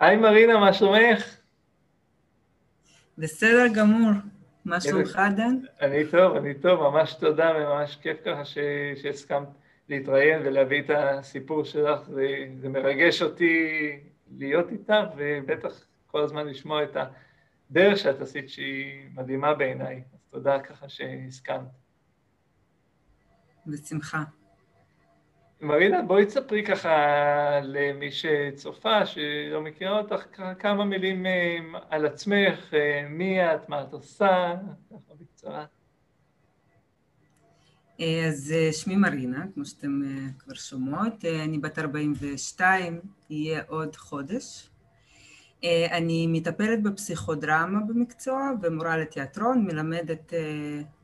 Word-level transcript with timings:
היי 0.00 0.16
מרינה, 0.16 0.58
מה 0.58 0.72
שלומך? 0.72 1.36
בסדר 3.18 3.64
גמור. 3.74 4.10
מה 4.64 4.80
שלומך, 4.80 5.20
דן? 5.36 5.56
אני 5.80 6.06
טוב, 6.10 6.36
אני 6.36 6.54
טוב, 6.54 6.80
ממש 6.90 7.14
תודה 7.14 7.52
וממש 7.56 7.96
כיף 8.02 8.16
ככה 8.24 8.42
שהסכמת 9.02 9.48
להתראיין 9.88 10.42
ולהביא 10.44 10.80
את 10.82 10.90
הסיפור 10.90 11.64
שלך. 11.64 12.08
זה, 12.08 12.26
זה 12.60 12.68
מרגש 12.68 13.22
אותי 13.22 13.90
להיות 14.36 14.72
איתך, 14.72 14.94
ובטח 15.16 15.84
כל 16.06 16.20
הזמן 16.20 16.46
לשמוע 16.46 16.82
את 16.82 16.96
הדרך 17.70 17.98
שאת 17.98 18.20
עשית, 18.20 18.48
שהיא 18.48 19.08
מדהימה 19.14 19.54
בעיניי. 19.54 20.02
אז 20.12 20.18
תודה 20.30 20.58
ככה 20.58 20.88
שהסכמת. 20.88 21.60
בשמחה. 23.66 24.22
מרינה, 25.60 26.02
בואי 26.02 26.26
תספרי 26.26 26.64
ככה 26.64 26.90
למי 27.62 28.10
שצופה, 28.12 29.06
שלא 29.06 29.60
מכירה 29.60 29.98
אותך, 29.98 30.22
כמה 30.58 30.84
מילים 30.84 31.26
אה, 31.26 31.58
על 31.90 32.06
עצמך, 32.06 32.74
אה, 32.74 33.08
מי 33.08 33.54
את, 33.54 33.68
מה 33.68 33.82
את 33.82 33.92
עושה, 33.92 34.54
ככה 34.90 35.14
בקצרה. 35.20 35.64
אה, 38.00 38.26
אז 38.26 38.54
שמי 38.72 38.96
מרינה, 38.96 39.44
כמו 39.54 39.64
שאתם 39.64 40.00
כבר 40.38 40.54
שומעות, 40.54 41.24
אני 41.44 41.58
בת 41.58 41.78
42, 41.78 43.00
יהיה 43.30 43.62
עוד 43.68 43.96
חודש. 43.96 44.70
אני 45.90 46.26
מטפלת 46.26 46.82
בפסיכודרמה 46.82 47.80
במקצוע 47.88 48.50
ומורה 48.62 48.96
לתיאטרון, 48.96 49.64
מלמדת 49.64 50.32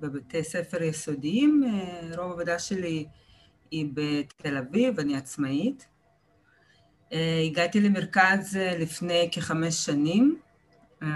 בבתי 0.01 0.45
ספר 0.45 0.83
יסודיים, 0.83 1.63
רוב 2.17 2.31
העבודה 2.31 2.59
שלי 2.59 3.07
בתל 3.95 4.57
אביב, 4.57 5.01
אני 5.01 5.17
עצמאית. 5.17 5.87
אה, 7.15 7.41
הגעתי 7.47 7.81
למרכז 7.81 8.57
אה, 8.57 8.79
לפני 8.79 9.29
כחמש 9.33 9.75
שנים. 9.75 10.39
אה, 11.03 11.09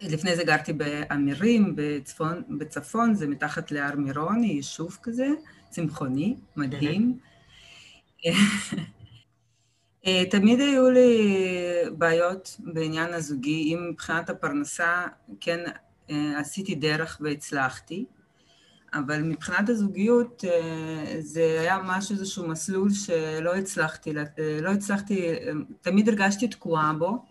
לפני 0.00 0.36
זה 0.36 0.44
גרתי 0.44 0.72
באמירים, 0.72 1.72
בצפון, 1.76 2.42
בצפון, 2.58 3.14
זה 3.14 3.26
מתחת 3.26 3.70
להר 3.70 3.96
מירון, 3.96 4.44
יישוב 4.44 4.98
כזה, 5.02 5.28
צמחוני, 5.70 6.36
מדהים. 6.56 7.18
תמיד 10.30 10.60
היו 10.60 10.90
לי 10.90 11.42
בעיות 11.98 12.56
בעניין 12.58 13.14
הזוגי, 13.14 13.74
אם 13.74 13.88
מבחינת 13.90 14.30
הפרנסה, 14.30 15.06
כן 15.40 15.60
עשיתי 16.36 16.74
דרך 16.74 17.18
והצלחתי. 17.20 18.04
אבל 18.98 19.22
מבחינת 19.22 19.68
הזוגיות 19.68 20.44
אה, 20.48 21.16
זה 21.20 21.56
היה 21.60 21.78
ממש 21.78 22.10
איזשהו 22.10 22.48
מסלול 22.48 22.90
שלא 22.92 23.54
הצלחתי, 23.54 24.14
אה, 24.18 24.58
לא 24.62 24.70
הצלחתי, 24.70 25.28
אה, 25.28 25.52
תמיד 25.80 26.08
הרגשתי 26.08 26.48
תקועה 26.48 26.92
בו, 26.92 27.24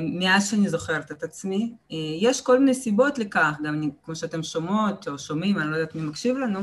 מאז 0.00 0.50
שאני 0.50 0.68
זוכרת 0.68 1.12
את 1.12 1.22
עצמי. 1.22 1.74
יש 2.20 2.40
כל 2.40 2.58
מיני 2.58 2.74
סיבות 2.74 3.18
לכך, 3.18 3.52
גם 3.62 3.74
אני, 3.74 3.90
כמו 4.04 4.16
שאתם 4.16 4.42
שומעות 4.42 5.08
או 5.08 5.18
שומעים, 5.18 5.58
אני 5.58 5.70
לא 5.70 5.76
יודעת 5.76 5.94
מי 5.94 6.02
מקשיב 6.02 6.36
לנו, 6.36 6.60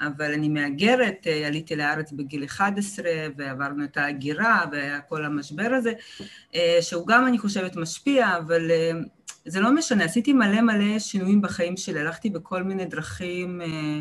אבל 0.00 0.32
אני 0.32 0.48
מהגרת, 0.48 1.26
עליתי 1.46 1.76
לארץ 1.76 2.12
בגיל 2.12 2.44
11 2.44 3.04
ועברנו 3.36 3.84
את 3.84 3.96
ההגירה 3.96 4.64
והיה 4.72 5.00
כל 5.00 5.24
המשבר 5.24 5.70
הזה, 5.74 5.92
שהוא 6.80 7.06
גם, 7.06 7.26
אני 7.26 7.38
חושבת, 7.38 7.76
משפיע, 7.76 8.36
אבל 8.36 8.70
זה 9.44 9.60
לא 9.60 9.74
משנה, 9.74 10.04
עשיתי 10.04 10.32
מלא 10.32 10.60
מלא 10.60 10.98
שינויים 10.98 11.42
בחיים 11.42 11.76
שלי, 11.76 12.00
הלכתי 12.00 12.30
בכל 12.30 12.62
מיני 12.62 12.84
דרכים 12.84 13.60
אה, 13.62 14.00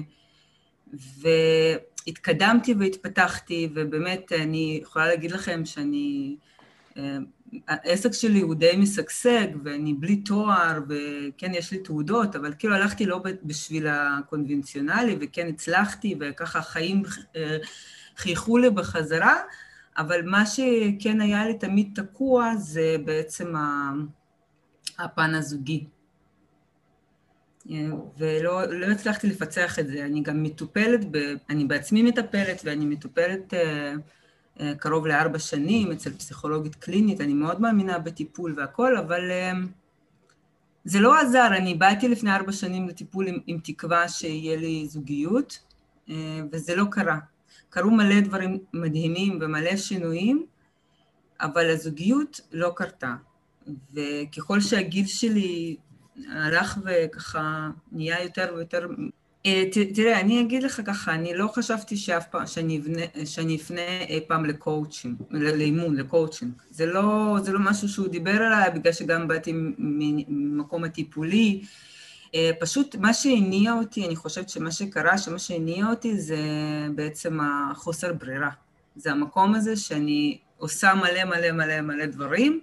והתקדמתי 2.08 2.74
והתפתחתי, 2.74 3.70
ובאמת 3.76 4.32
אני 4.32 4.80
יכולה 4.82 5.08
להגיד 5.08 5.32
לכם 5.32 5.66
שאני, 5.66 6.36
אה, 6.98 7.18
העסק 7.68 8.14
שלי 8.14 8.42
הוא 8.42 8.56
די 8.56 8.72
משגשג, 8.78 9.48
ואני 9.64 9.94
בלי 9.94 10.16
תואר, 10.16 10.80
וכן, 10.88 11.54
יש 11.54 11.72
לי 11.72 11.78
תעודות, 11.78 12.36
אבל 12.36 12.54
כאילו 12.60 12.76
הלכתי 12.76 13.06
לא 13.06 13.24
בשביל 13.44 13.88
הקונבנציונלי, 13.88 15.18
וכן 15.22 15.48
הצלחתי, 15.48 16.16
וככה 16.20 16.60
החיים 16.60 17.04
אה, 17.36 17.58
חייכו 18.18 18.58
לי 18.58 18.70
בחזרה, 18.70 19.36
אבל 19.98 20.22
מה 20.26 20.46
שכן 20.46 21.22
היה 21.22 21.46
לי 21.46 21.58
תמיד 21.58 21.92
תקוע 21.96 22.56
זה 22.56 22.96
בעצם 23.06 23.56
ה... 23.56 23.92
הפן 25.00 25.36
הזוגי. 25.36 25.86
ולא 28.18 28.66
לא 28.66 28.86
הצלחתי 28.86 29.28
לפצח 29.28 29.80
את 29.80 29.88
זה. 29.88 30.06
אני 30.06 30.22
גם 30.22 30.44
מטופלת, 30.44 31.12
ב, 31.12 31.18
אני 31.50 31.66
בעצמי 31.66 32.04
מטפלת 32.04 32.62
ואני 32.64 32.86
מטופלת 32.86 33.54
uh, 33.54 33.58
uh, 34.58 34.62
קרוב 34.80 35.08
לארבע 35.08 35.40
שנים 35.40 35.92
אצל 35.92 36.14
פסיכולוגית 36.14 36.76
קלינית, 36.76 37.22
אני 37.22 37.34
מאוד 37.34 37.62
מאמינה 37.62 38.00
בטיפול 38.00 38.54
והכל, 38.58 38.98
אבל 38.98 39.32
uh, 39.32 39.58
זה 40.86 41.00
לא 41.00 41.20
עזר, 41.22 41.48
אני 41.58 41.76
באתי 41.76 42.08
לפני 42.08 42.36
ארבע 42.36 42.52
שנים 42.52 42.88
לטיפול 42.88 43.28
עם, 43.28 43.40
עם 43.48 43.60
תקווה 43.64 44.10
שיהיה 44.10 44.58
לי 44.58 44.88
זוגיות, 44.88 45.60
אה, 46.08 46.12
וזה 46.52 46.76
לא 46.76 46.86
קרה. 46.92 47.18
קרו 47.70 47.92
מלא 47.92 48.20
דברים 48.20 48.60
מדהימים 48.74 49.40
ומלא 49.42 49.78
שינויים, 49.78 50.46
אבל 51.42 51.70
הזוגיות 51.70 52.42
לא 52.52 52.72
קרתה. 52.76 53.16
וככל 53.94 54.62
שהגיל 54.62 55.06
שלי 55.08 55.76
הלך 56.30 56.80
וככה 56.86 57.70
נהיה 57.92 58.24
יותר 58.24 58.54
ויותר... 58.56 58.88
אה, 59.46 59.64
תראה, 59.96 60.20
אני 60.20 60.42
אגיד 60.42 60.64
לך 60.64 60.82
ככה, 60.86 61.14
אני 61.14 61.34
לא 61.34 61.48
חשבתי 61.48 61.98
שאף 61.98 62.28
פעם, 62.28 62.48
שאני, 62.48 62.78
אבנה, 62.78 63.02
שאני 63.26 63.56
אפנה 63.56 64.02
אי 64.10 64.20
פעם 64.28 64.46
לקואוצ'ינג, 64.46 65.16
לאימון, 65.32 65.96
לקואוצ'ינג. 65.96 66.52
זה 66.70 66.86
לא, 66.86 67.38
זה 67.44 67.54
לא 67.54 67.60
משהו 67.60 67.90
שהוא 67.90 68.08
דיבר 68.08 68.32
אליי, 68.32 68.72
בגלל 68.72 68.94
שגם 68.94 69.28
באתי 69.28 69.54
ממקום 69.78 70.84
הטיפולי. 70.84 71.62
אה, 72.36 72.52
פשוט 72.60 72.96
מה 72.96 73.14
שהניע 73.14 73.74
אותי, 73.74 74.06
אני 74.06 74.16
חושבת 74.16 74.50
שמה 74.50 74.72
שקרה, 74.72 75.18
שמה 75.18 75.40
שהניע 75.40 75.88
אותי 75.90 76.18
זה 76.18 76.40
בעצם 76.96 77.40
החוסר 77.42 78.14
ברירה. 78.14 78.50
זה 78.96 79.12
המקום 79.12 79.56
הזה 79.56 79.76
שאני 79.76 80.38
עושה 80.58 80.94
מלא 80.94 81.24
מלא 81.24 81.52
מלא 81.52 81.82
מלא 81.82 82.06
דברים, 82.06 82.60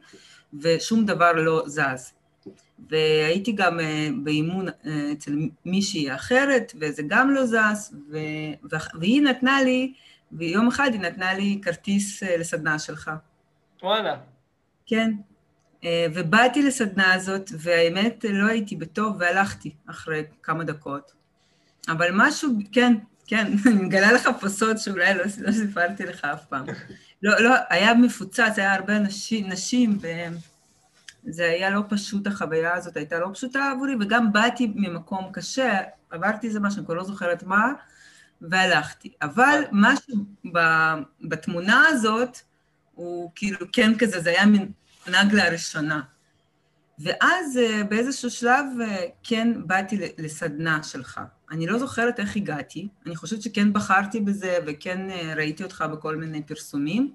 ושום 0.54 1.06
דבר 1.06 1.32
לא 1.32 1.62
זז. 1.66 2.12
והייתי 2.90 3.52
גם 3.52 3.80
אה, 3.80 4.08
באימון 4.22 4.68
אה, 4.68 5.12
אצל 5.12 5.38
מישהי 5.64 6.14
אחרת, 6.14 6.72
וזה 6.80 7.02
גם 7.06 7.30
לא 7.30 7.46
זז, 7.46 7.96
ו... 8.10 8.18
והיא 9.00 9.22
נתנה 9.22 9.62
לי, 9.62 9.92
ויום 10.32 10.68
אחד 10.68 10.90
היא 10.92 11.00
נתנה 11.00 11.34
לי 11.34 11.60
כרטיס 11.62 12.22
אה, 12.22 12.36
לסדנה 12.36 12.78
שלך. 12.78 13.10
וואלה. 13.82 14.16
כן. 14.86 15.12
ובאתי 16.14 16.62
לסדנה 16.62 17.14
הזאת, 17.14 17.50
והאמת 17.58 18.24
לא 18.28 18.46
הייתי 18.46 18.76
בטוב, 18.76 19.16
והלכתי 19.18 19.74
אחרי 19.86 20.22
כמה 20.42 20.64
דקות. 20.64 21.12
אבל 21.88 22.08
משהו, 22.12 22.50
כן, 22.72 22.94
כן, 23.28 23.52
אני 23.66 23.74
מגלה 23.74 24.12
לך 24.12 24.28
פה 24.40 24.48
סוד 24.48 24.76
שאולי 24.76 25.14
לא, 25.14 25.24
לא 25.38 25.52
סיפרתי 25.52 26.06
לך 26.06 26.24
אף 26.24 26.44
פעם. 26.44 26.66
לא, 27.22 27.40
לא, 27.40 27.54
היה 27.70 27.94
מפוצץ, 27.94 28.52
היה 28.56 28.74
הרבה 28.74 28.98
נשים, 28.98 29.48
נשים, 29.48 29.98
וזה 31.24 31.44
היה 31.44 31.70
לא 31.70 31.82
פשוט, 31.88 32.26
החוויה 32.26 32.74
הזאת 32.74 32.96
הייתה 32.96 33.18
לא 33.18 33.28
פשוטה 33.32 33.70
עבורי, 33.70 33.94
וגם 34.00 34.32
באתי 34.32 34.72
ממקום 34.74 35.28
קשה, 35.32 35.78
עברתי 36.10 36.46
איזה 36.46 36.60
משהו, 36.60 36.78
אני 36.78 36.86
כבר 36.86 36.94
לא 36.94 37.04
זוכרת 37.04 37.42
מה, 37.42 37.72
והלכתי. 38.40 39.12
אבל 39.22 39.62
משהו 39.72 40.16
בתמונה 41.20 41.84
הזאת, 41.88 42.38
הוא 42.94 43.30
כאילו 43.34 43.58
כן 43.72 43.98
כזה, 43.98 44.20
זה 44.20 44.30
היה 44.30 44.46
מין 44.46 44.72
נגלה 45.08 45.48
ראשונה. 45.48 46.00
ואז 46.98 47.56
אה, 47.56 47.84
באיזשהו 47.84 48.30
שלב 48.30 48.64
אה, 48.80 49.04
כן 49.22 49.66
באתי 49.66 49.98
לסדנה 50.18 50.82
שלך. 50.82 51.20
אני 51.50 51.66
לא 51.66 51.78
זוכרת 51.78 52.20
איך 52.20 52.36
הגעתי, 52.36 52.88
אני 53.06 53.16
חושבת 53.16 53.42
שכן 53.42 53.72
בחרתי 53.72 54.20
בזה 54.20 54.58
וכן 54.66 55.10
אה, 55.10 55.34
ראיתי 55.36 55.64
אותך 55.64 55.84
בכל 55.92 56.16
מיני 56.16 56.42
פרסומים. 56.42 57.12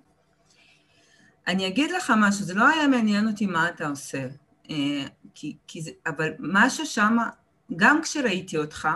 אני 1.47 1.67
אגיד 1.67 1.91
לך 1.91 2.13
משהו, 2.17 2.45
זה 2.45 2.53
לא 2.53 2.67
היה 2.67 2.87
מעניין 2.87 3.27
אותי 3.27 3.45
מה 3.45 3.69
אתה 3.69 3.87
עושה, 3.87 4.27
כי, 5.33 5.57
כי 5.67 5.81
זה, 5.81 5.91
אבל 6.05 6.29
משהו 6.39 6.85
שם, 6.85 7.17
גם 7.75 8.01
כשראיתי 8.01 8.57
אותך, 8.57 8.87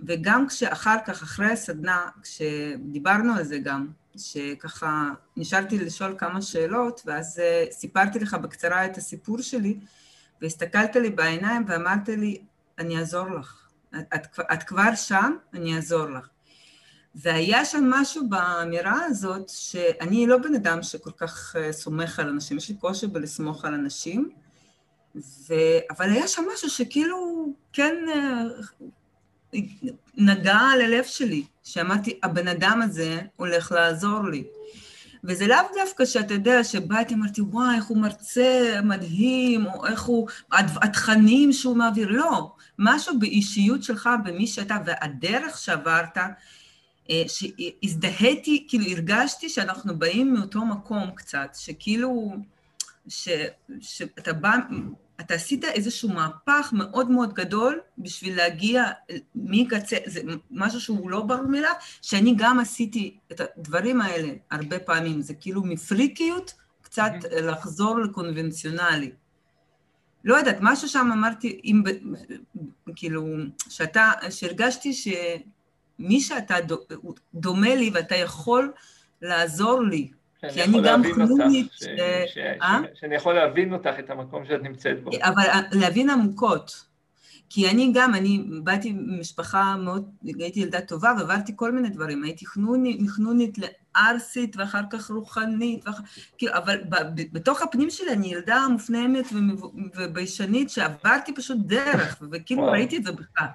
וגם 0.00 0.48
כשאחר 0.48 0.96
כך, 1.06 1.22
אחרי 1.22 1.52
הסדנה, 1.52 2.08
כשדיברנו 2.22 3.34
על 3.34 3.44
זה 3.44 3.58
גם, 3.58 3.86
שככה 4.16 5.10
נשארתי 5.36 5.78
לשאול 5.78 6.14
כמה 6.18 6.42
שאלות, 6.42 7.02
ואז 7.06 7.38
uh, 7.38 7.72
סיפרתי 7.72 8.18
לך 8.18 8.34
בקצרה 8.34 8.86
את 8.86 8.96
הסיפור 8.96 9.42
שלי, 9.42 9.78
והסתכלת 10.42 10.96
לי 10.96 11.10
בעיניים 11.10 11.64
ואמרת 11.68 12.08
לי, 12.08 12.42
אני 12.78 12.98
אעזור 12.98 13.30
לך. 13.30 13.68
את, 13.98 14.14
את, 14.14 14.40
את 14.52 14.62
כבר 14.62 14.94
שם, 14.94 15.36
אני 15.54 15.76
אעזור 15.76 16.04
לך. 16.04 16.28
והיה 17.14 17.64
שם 17.64 17.84
משהו 17.90 18.28
באמירה 18.28 19.04
הזאת, 19.04 19.48
שאני 19.48 20.26
לא 20.26 20.38
בן 20.38 20.54
אדם 20.54 20.82
שכל 20.82 21.10
כך 21.10 21.56
uh, 21.56 21.72
סומך 21.72 22.18
על 22.18 22.28
אנשים, 22.28 22.56
יש 22.56 22.68
לי 22.68 22.74
קושי 22.76 23.06
בלסמוך 23.06 23.64
על 23.64 23.74
אנשים, 23.74 24.30
ו... 25.16 25.54
אבל 25.90 26.10
היה 26.10 26.28
שם 26.28 26.42
משהו 26.54 26.70
שכאילו 26.70 27.46
כן 27.72 27.94
uh, 28.08 28.84
נגע 30.16 30.60
ללב 30.78 31.04
שלי, 31.04 31.44
שאמרתי, 31.64 32.18
הבן 32.22 32.48
אדם 32.48 32.80
הזה 32.82 33.20
הולך 33.36 33.72
לעזור 33.72 34.28
לי. 34.28 34.44
וזה 35.24 35.46
לאו 35.46 35.56
דווקא 35.74 36.04
שאתה 36.04 36.34
יודע, 36.34 36.64
שבאתי, 36.64 37.14
אמרתי, 37.14 37.40
וואי, 37.40 37.76
איך 37.76 37.84
הוא 37.84 37.98
מרצה 37.98 38.80
מדהים, 38.84 39.66
או 39.66 39.86
איך 39.86 40.02
הוא, 40.02 40.28
התכנים 40.52 41.52
שהוא 41.52 41.76
מעביר, 41.76 42.08
לא. 42.10 42.52
משהו 42.78 43.18
באישיות 43.18 43.82
שלך, 43.82 44.08
במי 44.24 44.46
שאתה, 44.46 44.76
והדרך 44.86 45.58
שעברת, 45.58 46.18
אה, 47.10 47.22
שהזדהיתי, 47.28 48.66
כאילו 48.68 48.84
הרגשתי 48.84 49.48
שאנחנו 49.48 49.98
באים 49.98 50.34
מאותו 50.34 50.64
מקום 50.64 51.10
קצת, 51.14 51.48
שכאילו, 51.54 52.36
ש, 53.08 53.28
שאתה 53.80 54.32
בא, 54.32 54.56
אתה 55.24 55.34
עשית 55.34 55.64
איזשהו 55.64 56.08
מהפך 56.08 56.70
מאוד 56.72 57.10
מאוד 57.10 57.34
גדול 57.34 57.80
בשביל 57.98 58.36
להגיע 58.36 58.84
מקצה, 59.34 59.96
זה 60.06 60.20
משהו 60.50 60.80
שהוא 60.80 61.10
לא 61.10 61.22
ברור 61.22 61.46
מאליו, 61.46 61.72
שאני 62.02 62.34
גם 62.36 62.58
עשיתי 62.58 63.18
את 63.32 63.40
הדברים 63.40 64.00
האלה 64.00 64.32
הרבה 64.50 64.78
פעמים, 64.78 65.22
זה 65.22 65.34
כאילו 65.34 65.62
מפריקיות 65.64 66.54
קצת 66.82 67.12
לחזור 67.42 67.98
לקונבנציונלי. 67.98 69.12
לא 70.24 70.36
יודעת, 70.36 70.56
משהו 70.60 70.88
שם 70.88 71.10
אמרתי, 71.12 71.60
אם, 71.64 71.82
כאילו, 72.96 73.26
שאתה, 73.68 74.10
שהרגשתי 74.30 74.92
שמי 74.92 76.20
שאתה 76.20 76.54
דומה 77.34 77.74
לי 77.74 77.90
ואתה 77.94 78.16
יכול 78.16 78.72
לעזור 79.22 79.82
לי, 79.82 80.10
כי 80.52 80.62
אני 80.62 80.78
גם 80.84 81.02
חנונית... 81.14 81.72
ש... 81.72 81.84
ש... 82.34 82.38
אה? 82.62 82.80
שאני 82.94 83.14
יכול 83.14 83.34
להבין 83.34 83.72
אותך, 83.72 83.94
את 83.98 84.10
המקום 84.10 84.44
שאת 84.44 84.62
נמצאת 84.62 85.02
בו. 85.04 85.10
אבל 85.22 85.42
אה, 85.42 85.60
להבין 85.72 86.10
עמוקות. 86.10 86.92
כי 87.54 87.70
אני 87.70 87.90
גם, 87.94 88.14
אני 88.14 88.44
באתי 88.64 88.92
ממשפחה 88.92 89.76
מאוד, 89.76 90.10
הייתי 90.38 90.60
ילדה 90.60 90.80
טובה 90.80 91.12
ועברתי 91.18 91.52
כל 91.56 91.72
מיני 91.72 91.88
דברים. 91.88 92.24
הייתי 92.24 92.46
חנונית, 92.46 93.00
מחנונית 93.00 93.58
לערסית 93.58 94.56
ואחר 94.56 94.82
כך 94.90 95.10
רוחנית, 95.10 95.86
ואח... 95.86 96.00
כאילו, 96.38 96.52
אבל 96.54 96.80
ב, 96.88 96.94
ב, 96.96 97.22
בתוך 97.32 97.62
הפנים 97.62 97.90
שלי 97.90 98.12
אני 98.12 98.32
ילדה 98.32 98.66
מופנמת 98.70 99.26
וביישנית 99.96 100.70
שעברתי 100.70 101.34
פשוט 101.34 101.58
דרך, 101.60 102.22
וכאילו 102.30 102.62
וואו. 102.62 102.72
ראיתי 102.72 102.96
את 102.96 103.04
זה 103.04 103.12
בכלל, 103.12 103.46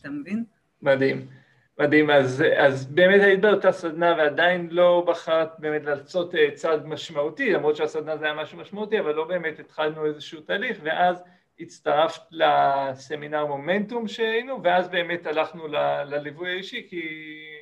אתה 0.00 0.10
מבין? 0.10 0.44
מדהים. 0.82 1.37
מדהים, 1.78 2.10
אז, 2.10 2.44
אז 2.56 2.86
באמת 2.86 3.22
היית 3.22 3.40
באותה 3.40 3.72
סדנה 3.72 4.14
ועדיין 4.18 4.68
לא 4.70 5.04
בחרת 5.06 5.48
באמת 5.58 5.84
לעשות 5.84 6.34
אה, 6.34 6.50
צעד 6.54 6.86
משמעותי, 6.86 7.52
למרות 7.52 7.76
שהסדנה 7.76 8.16
זה 8.16 8.24
היה 8.24 8.34
משהו 8.34 8.58
משמעותי, 8.58 9.00
אבל 9.00 9.14
לא 9.14 9.24
באמת 9.24 9.58
התחלנו 9.58 10.06
איזשהו 10.06 10.40
תהליך, 10.40 10.78
ואז 10.82 11.22
הצטרפת 11.60 12.22
לסמינר 12.30 13.46
מומנטום 13.46 14.08
שהיינו, 14.08 14.62
ואז 14.62 14.88
באמת 14.88 15.26
הלכנו 15.26 15.68
ל, 15.68 15.76
לליווי 16.04 16.50
האישי, 16.50 16.86
כי 16.88 17.02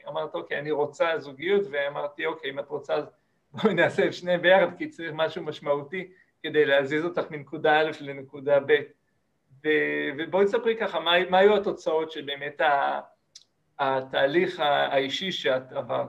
אמרת, 0.09 0.35
אוקיי, 0.35 0.59
אני 0.59 0.71
רוצה 0.71 1.19
זוגיות, 1.19 1.63
ואמרתי, 1.71 2.27
אוקיי, 2.27 2.51
אם 2.51 2.59
את 2.59 2.69
רוצה, 2.69 2.95
אז 2.95 3.11
בואי 3.53 3.75
נעשה 3.75 4.07
את 4.07 4.15
שניהם 4.15 4.43
ביחד, 4.43 4.77
כי 4.79 4.89
צריך 4.89 5.13
משהו 5.15 5.43
משמעותי 5.43 6.13
כדי 6.43 6.65
להזיז 6.65 7.05
אותך 7.05 7.31
מנקודה 7.31 7.81
א' 7.81 7.91
לנקודה 8.01 8.59
ב'. 8.67 8.77
ובואי 10.19 10.45
תספרי 10.45 10.77
ככה, 10.77 11.01
מה, 11.01 11.13
מה 11.31 11.39
היו 11.39 11.57
התוצאות 11.57 12.11
של 12.13 12.23
באמת 12.23 12.61
ה... 12.61 13.01
התהליך 13.79 14.61
האישי 14.61 15.33
שאת 15.33 15.73
עברת? 15.73 16.09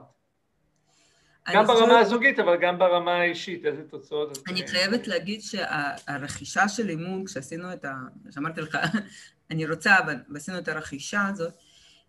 גם 1.54 1.66
ברמה 1.66 1.80
חושבת... 1.80 2.00
הזוגית, 2.00 2.38
אבל 2.38 2.56
גם 2.60 2.78
ברמה 2.78 3.14
האישית, 3.14 3.64
איזה 3.64 3.88
תוצאות? 3.88 4.38
אני 4.48 4.60
את... 4.60 4.68
חייבת 4.68 5.06
להגיד 5.06 5.40
שהרכישה 5.40 6.68
של 6.68 6.88
אימון, 6.88 7.26
כשעשינו 7.26 7.72
את 7.72 7.84
ה... 7.84 7.94
שאמרתי 8.30 8.60
לך, 8.60 8.78
אני 9.50 9.66
רוצה, 9.66 9.98
אבל 9.98 10.16
עשינו 10.34 10.58
את 10.58 10.68
הרכישה 10.68 11.26
הזאת, 11.26 11.54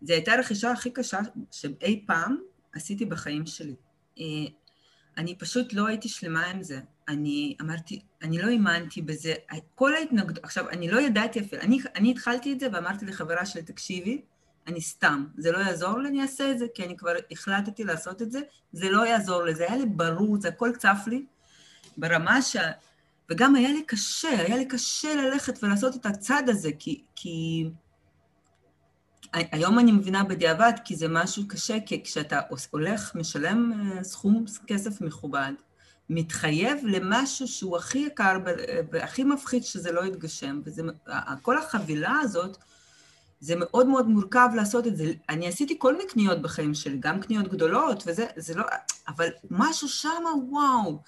זו 0.02 0.14
הייתה 0.14 0.34
הרכישה 0.34 0.72
הכי 0.72 0.92
קשה 0.92 1.20
שאי 1.52 2.04
פעם 2.08 2.38
עשיתי 2.74 3.06
בחיים 3.06 3.46
שלי. 3.46 3.76
אה, 4.20 4.26
אני 5.18 5.36
פשוט 5.36 5.74
לא 5.74 5.88
הייתי 5.88 6.10
שלמה 6.10 6.46
עם 6.46 6.64
זה. 6.64 6.80
אני 7.08 7.56
אמרתי, 7.62 8.02
אני 8.24 8.42
לא 8.42 8.48
האמנתי 8.48 9.02
בזה. 9.02 9.34
כל 9.76 9.94
ההתנגדות, 9.94 10.44
עכשיו, 10.44 10.70
אני 10.70 10.92
לא 10.92 11.00
ידעתי 11.02 11.40
אפילו, 11.40 11.62
אני, 11.62 11.80
אני 11.96 12.12
התחלתי 12.12 12.54
את 12.54 12.60
זה 12.60 12.68
ואמרתי 12.74 13.06
לחברה 13.06 13.46
שלי, 13.46 13.62
תקשיבי, 13.62 14.22
אני 14.70 14.82
סתם, 14.82 15.26
זה 15.38 15.52
לא 15.52 15.58
יעזור 15.58 16.00
לי, 16.00 16.10
אני 16.10 16.22
אעשה 16.22 16.52
את 16.52 16.60
זה, 16.60 16.66
כי 16.74 16.86
אני 16.86 16.98
כבר 16.98 17.12
החלטתי 17.32 17.84
לעשות 17.84 18.22
את 18.22 18.32
זה, 18.32 18.40
זה 18.74 18.90
לא 18.90 19.06
יעזור 19.06 19.44
לי, 19.44 19.56
זה 19.56 19.64
היה 19.64 19.78
לי 19.78 19.86
ברור, 19.86 20.42
זה 20.42 20.48
הכל 20.48 20.72
צף 20.78 21.00
לי, 21.08 21.26
ברמה 21.98 22.42
ש... 22.42 22.58
וגם 23.30 23.56
היה 23.56 23.70
לי 23.70 23.84
קשה, 23.84 24.30
היה 24.30 24.58
לי 24.58 24.66
קשה 24.66 25.16
ללכת 25.16 25.64
ולעשות 25.64 25.96
את 25.96 26.06
הצעד 26.06 26.50
הזה, 26.50 26.70
כי... 26.80 27.04
כי... 27.16 27.70
היום 29.34 29.80
אני 29.80 29.92
מבינה 29.92 30.24
בדיעבד, 30.24 30.74
כי 30.86 30.96
זה 30.96 31.08
משהו 31.10 31.48
קשה, 31.48 31.78
כי 31.86 32.04
כשאתה 32.04 32.40
הולך, 32.72 33.16
משלם 33.16 33.72
אה, 33.74 34.04
סכום 34.04 34.46
כסף 34.68 35.02
מכובד, 35.02 35.52
מתחייב 36.10 36.78
למשהו 36.84 37.48
שהוא 37.48 37.78
הכי 37.78 38.00
יקר 38.00 38.38
והכי 38.92 39.24
מפחיד 39.24 39.64
שזה 39.64 39.92
לא 39.92 40.06
יתגשם, 40.06 40.62
וכל 40.66 41.58
החבילה 41.58 42.14
הזאת, 42.22 42.58
זה 43.40 43.56
מאוד 43.58 43.88
מאוד 43.88 44.08
מורכב 44.08 44.50
לעשות 44.56 44.88
את 44.88 44.98
זה. 44.98 45.12
אני 45.30 45.48
עשיתי 45.48 45.76
כל 45.80 45.98
מיני 45.98 46.10
קניות 46.10 46.42
בחיים 46.42 46.74
שלי, 46.74 46.98
גם 47.00 47.20
קניות 47.20 47.48
גדולות, 47.48 48.04
וזה, 48.08 48.26
זה 48.36 48.56
לא... 48.56 48.64
אבל 49.08 49.28
משהו 49.52 49.88
שם, 49.88 50.24
וואו. 50.50 51.00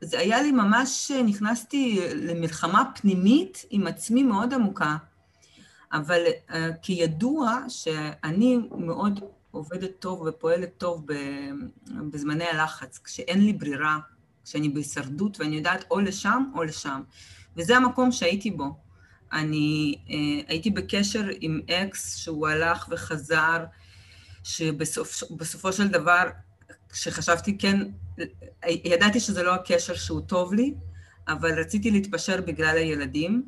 זה 0.00 0.18
היה 0.18 0.42
לי 0.42 0.52
ממש, 0.52 1.10
נכנסתי 1.10 2.00
למלחמה 2.14 2.84
פנימית 2.94 3.64
עם 3.70 3.86
עצמי 3.86 4.22
מאוד 4.22 4.54
עמוקה. 4.54 4.96
אבל 5.92 6.22
uh, 6.26 6.52
כידוע 6.82 7.58
שאני 7.68 8.58
מאוד 8.78 9.20
עובדת 9.50 9.90
טוב 9.98 10.22
ופועלת 10.26 10.70
טוב 10.78 11.06
בזמני 12.10 12.44
הלחץ, 12.44 12.98
כשאין 13.04 13.44
לי 13.44 13.52
ברירה, 13.52 13.98
כשאני 14.44 14.68
בהישרדות 14.68 15.40
ואני 15.40 15.56
יודעת 15.56 15.84
או 15.90 16.00
לשם 16.00 16.44
או 16.54 16.62
לשם. 16.64 17.02
וזה 17.56 17.76
המקום 17.76 18.12
שהייתי 18.12 18.50
בו. 18.50 18.85
אני 19.32 19.94
אה, 20.10 20.14
הייתי 20.48 20.70
בקשר 20.70 21.24
עם 21.40 21.60
אקס 21.70 22.16
שהוא 22.16 22.48
הלך 22.48 22.88
וחזר, 22.90 23.64
שבסופו 24.44 25.72
של 25.72 25.88
דבר, 25.88 26.22
כשחשבתי 26.92 27.58
כן, 27.58 27.80
ידעתי 28.66 29.20
שזה 29.20 29.42
לא 29.42 29.54
הקשר 29.54 29.94
שהוא 29.94 30.20
טוב 30.20 30.54
לי, 30.54 30.74
אבל 31.28 31.60
רציתי 31.60 31.90
להתפשר 31.90 32.40
בגלל 32.40 32.76
הילדים, 32.76 33.42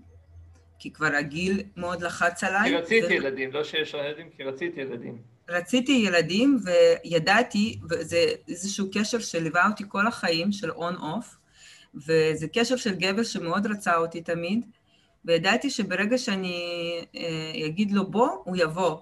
כי 0.78 0.92
כבר 0.92 1.06
הגיל 1.06 1.62
מאוד 1.76 2.02
לחץ 2.02 2.44
עליי. 2.44 2.70
כי 2.70 2.76
רציתי 2.76 3.06
ו... 3.06 3.12
ילדים, 3.12 3.52
לא 3.52 3.64
שיש 3.64 3.94
ילדים, 3.94 4.30
כי 4.36 4.42
רציתי 4.42 4.80
ילדים. 4.80 5.18
רציתי 5.48 5.92
ילדים 5.92 6.58
וידעתי, 6.64 7.78
וזה 7.90 8.24
איזשהו 8.48 8.88
קשר 8.92 9.18
שליווה 9.18 9.68
אותי 9.68 9.84
כל 9.88 10.06
החיים, 10.06 10.52
של 10.52 10.70
on-off, 10.70 11.36
וזה 11.94 12.48
קשר 12.52 12.76
של 12.76 12.94
גבר 12.94 13.22
שמאוד 13.22 13.66
רצה 13.66 13.96
אותי 13.96 14.22
תמיד, 14.22 14.64
וידעתי 15.24 15.70
שברגע 15.70 16.18
שאני 16.18 16.56
אה, 17.16 17.66
אגיד 17.66 17.92
לו 17.92 18.10
בוא, 18.10 18.28
הוא 18.44 18.56
יבוא. 18.56 18.96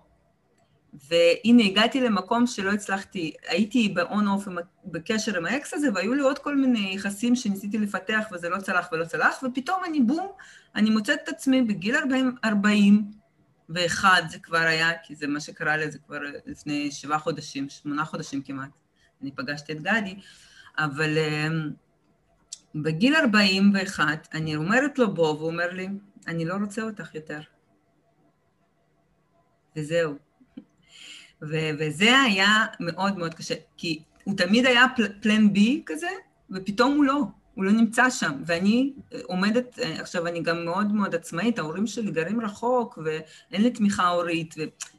והנה 1.09 1.63
הגעתי 1.63 2.01
למקום 2.01 2.47
שלא 2.47 2.73
הצלחתי, 2.73 3.33
הייתי 3.49 3.89
ב-on-off 3.89 4.51
בקשר 4.85 5.37
עם 5.37 5.47
האקס 5.47 5.75
הזה, 5.75 5.89
והיו 5.95 6.15
לי 6.15 6.23
עוד 6.23 6.39
כל 6.39 6.57
מיני 6.57 6.93
יחסים 6.95 7.37
שניסיתי 7.37 7.79
לפתח 7.79 8.25
וזה 8.33 8.49
לא 8.49 8.59
צלח 8.59 8.89
ולא 8.93 9.05
צלח, 9.05 9.43
ופתאום 9.43 9.85
אני 9.85 10.01
בום, 10.01 10.29
אני 10.75 10.91
מוצאת 10.91 11.19
את 11.25 11.29
עצמי 11.29 11.63
בגיל 11.63 11.97
40, 11.97 12.37
40 12.45 13.05
ואחד 13.69 14.23
זה 14.29 14.39
כבר 14.39 14.59
היה, 14.59 14.91
כי 15.03 15.15
זה 15.15 15.27
מה 15.27 15.41
שקרה 15.41 15.77
לי, 15.77 15.91
זה 15.91 15.99
כבר 15.99 16.19
לפני 16.47 16.91
שבעה 16.91 17.19
חודשים, 17.19 17.69
שמונה 17.69 18.05
חודשים 18.05 18.43
כמעט, 18.43 18.71
אני 19.23 19.31
פגשתי 19.33 19.73
את 19.73 19.83
גדי, 19.83 20.17
אבל 20.79 21.19
אה, 21.19 21.49
בגיל 22.83 23.17
41 23.17 24.29
אני 24.35 24.57
אומרת 24.57 24.99
לו 24.99 25.15
בוא, 25.15 25.35
והוא 25.35 25.47
אומר 25.47 25.73
לי, 25.73 25.89
אני 26.27 26.45
לא 26.45 26.55
רוצה 26.55 26.83
אותך 26.83 27.15
יותר. 27.15 27.41
וזהו. 29.77 30.15
ו- 31.43 31.71
וזה 31.79 32.21
היה 32.21 32.67
מאוד 32.81 33.19
מאוד 33.19 33.35
קשה, 33.35 33.55
כי 33.77 34.03
הוא 34.25 34.37
תמיד 34.37 34.67
היה 34.67 34.87
פל- 34.97 35.21
פלן 35.21 35.53
בי 35.53 35.83
כזה, 35.87 36.09
ופתאום 36.51 36.97
הוא 36.97 37.05
לא, 37.05 37.23
הוא 37.55 37.65
לא 37.65 37.73
נמצא 37.73 38.11
שם. 38.11 38.43
ואני 38.47 38.93
עומדת, 39.25 39.79
עכשיו 39.79 40.27
אני 40.27 40.43
גם 40.43 40.65
מאוד 40.65 40.93
מאוד 40.93 41.15
עצמאית, 41.15 41.59
ההורים 41.59 41.87
שלי 41.87 42.11
גרים 42.11 42.41
רחוק, 42.41 42.99
ואין 43.05 43.63
לי 43.63 43.71
תמיכה 43.71 44.09
הורית, 44.09 44.55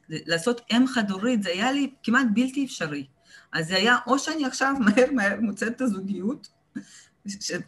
ולעשות 0.10 0.62
אם 0.72 0.86
חד-הורית 0.88 1.44
זה 1.44 1.50
היה 1.50 1.72
לי 1.72 1.94
כמעט 2.04 2.28
בלתי 2.34 2.66
אפשרי. 2.66 3.08
אז 3.54 3.68
זה 3.68 3.76
היה 3.76 3.98
או 4.08 4.20
שאני 4.20 4.46
עכשיו 4.46 4.74
מהר 4.80 5.12
מהר 5.12 5.40
מוצאת 5.42 5.76
את 5.76 5.82
הזוגיות, 5.82 6.48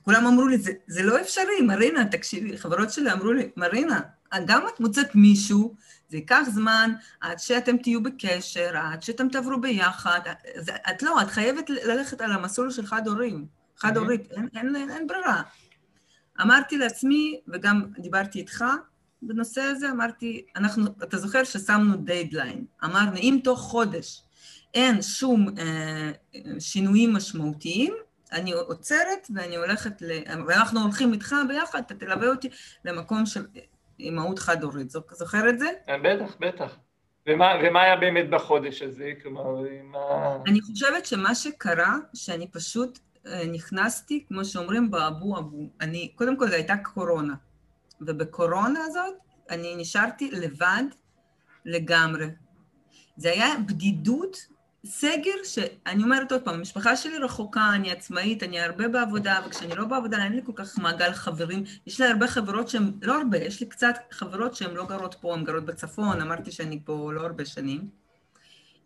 כולם 0.03 0.25
אמרו 0.27 0.47
לי, 0.47 0.57
זה, 0.57 0.71
זה 0.87 1.03
לא 1.03 1.21
אפשרי, 1.21 1.61
מרינה, 1.61 2.05
תקשיבי, 2.05 2.57
חברות 2.57 2.91
שלי 2.91 3.11
אמרו 3.11 3.33
לי, 3.33 3.49
מרינה, 3.57 3.99
גם 4.45 4.67
את 4.67 4.79
מוצאת 4.79 5.15
מישהו, 5.15 5.75
זה 6.09 6.17
ייקח 6.17 6.41
זמן 6.53 6.91
עד 7.21 7.39
שאתם 7.39 7.77
תהיו 7.77 8.03
בקשר, 8.03 8.77
עד 8.77 9.03
שאתם 9.03 9.29
תעברו 9.29 9.61
ביחד, 9.61 10.19
זה, 10.55 10.71
את 10.89 11.03
לא, 11.03 11.21
את 11.21 11.27
חייבת 11.27 11.69
ללכת 11.69 12.21
על 12.21 12.31
המסלול 12.31 12.71
של 12.71 12.85
חד-הורים, 12.85 13.45
חד-הורית, 13.77 14.31
אין, 14.31 14.47
אין, 14.55 14.75
אין, 14.75 14.91
אין 14.91 15.07
ברירה. 15.07 15.41
אמרתי 16.41 16.77
לעצמי, 16.77 17.39
וגם 17.47 17.85
דיברתי 17.99 18.39
איתך 18.39 18.65
בנושא 19.21 19.61
הזה, 19.61 19.91
אמרתי, 19.91 20.45
אנחנו, 20.55 20.85
אתה 21.03 21.17
זוכר 21.17 21.43
ששמנו 21.43 21.97
דיידליין, 21.97 22.65
אמרנו, 22.83 23.17
אם 23.17 23.39
תוך 23.43 23.59
חודש 23.59 24.23
אין 24.73 25.01
שום 25.01 25.47
אה, 25.57 26.11
שינויים 26.59 27.13
משמעותיים, 27.13 27.93
אני 28.31 28.51
עוצרת 28.51 29.27
ואני 29.36 29.55
הולכת, 29.55 30.01
ל... 30.01 30.12
ואנחנו 30.48 30.81
הולכים 30.81 31.13
איתך 31.13 31.36
ביחד, 31.48 31.81
אתה 31.86 31.95
תלווה 31.95 32.27
אותי 32.27 32.50
למקום 32.86 33.25
של 33.25 33.45
אימהות 34.00 34.39
חד-הורית. 34.39 34.89
זוכר 34.89 35.50
את 35.50 35.59
זה? 35.59 35.69
אה, 35.89 35.95
בטח, 35.98 36.36
בטח. 36.39 36.77
ומה, 37.27 37.53
ומה 37.63 37.81
היה 37.81 37.95
באמת 37.95 38.29
בחודש 38.29 38.81
הזה? 38.81 39.12
כלומר, 39.21 39.43
מה... 39.83 40.00
אני 40.48 40.62
חושבת 40.62 41.05
שמה 41.05 41.36
שקרה, 41.36 41.95
שאני 42.13 42.48
פשוט 42.48 43.00
אה, 43.27 43.48
נכנסתי, 43.48 44.25
כמו 44.27 44.45
שאומרים, 44.45 44.91
באבו 44.91 45.38
אבו. 45.39 45.69
אני, 45.81 46.12
קודם 46.15 46.38
כל, 46.38 46.48
זו 46.48 46.55
הייתה 46.55 46.77
קורונה. 46.77 47.33
ובקורונה 48.01 48.79
הזאת 48.83 49.13
אני 49.50 49.75
נשארתי 49.75 50.31
לבד 50.31 50.83
לגמרי. 51.65 52.25
זה 53.17 53.31
היה 53.31 53.48
בדידות, 53.67 54.38
סגר, 54.86 55.43
שאני 55.43 56.03
אומרת 56.03 56.31
עוד 56.31 56.41
פעם, 56.41 56.55
המשפחה 56.55 56.95
שלי 56.95 57.17
רחוקה, 57.17 57.69
אני 57.75 57.91
עצמאית, 57.91 58.43
אני 58.43 58.59
הרבה 58.59 58.88
בעבודה, 58.88 59.39
וכשאני 59.45 59.75
לא 59.75 59.86
בעבודה 59.86 60.24
אין 60.24 60.33
לי 60.33 60.41
כל 60.45 60.51
כך 60.55 60.77
מעגל 60.79 61.13
חברים. 61.13 61.63
יש 61.88 62.01
לי 62.01 62.07
הרבה 62.07 62.27
חברות 62.27 62.69
שהן, 62.69 62.91
לא 63.01 63.17
הרבה, 63.17 63.38
יש 63.38 63.59
לי 63.59 63.65
קצת 63.69 63.95
חברות 64.12 64.55
שהן 64.55 64.74
לא 64.74 64.86
גרות 64.86 65.15
פה, 65.21 65.33
הן 65.33 65.43
גרות 65.43 65.65
בצפון, 65.65 66.21
אמרתי 66.21 66.51
שאני 66.51 66.79
פה 66.86 67.13
לא 67.13 67.21
הרבה 67.21 67.45
שנים. 67.45 67.89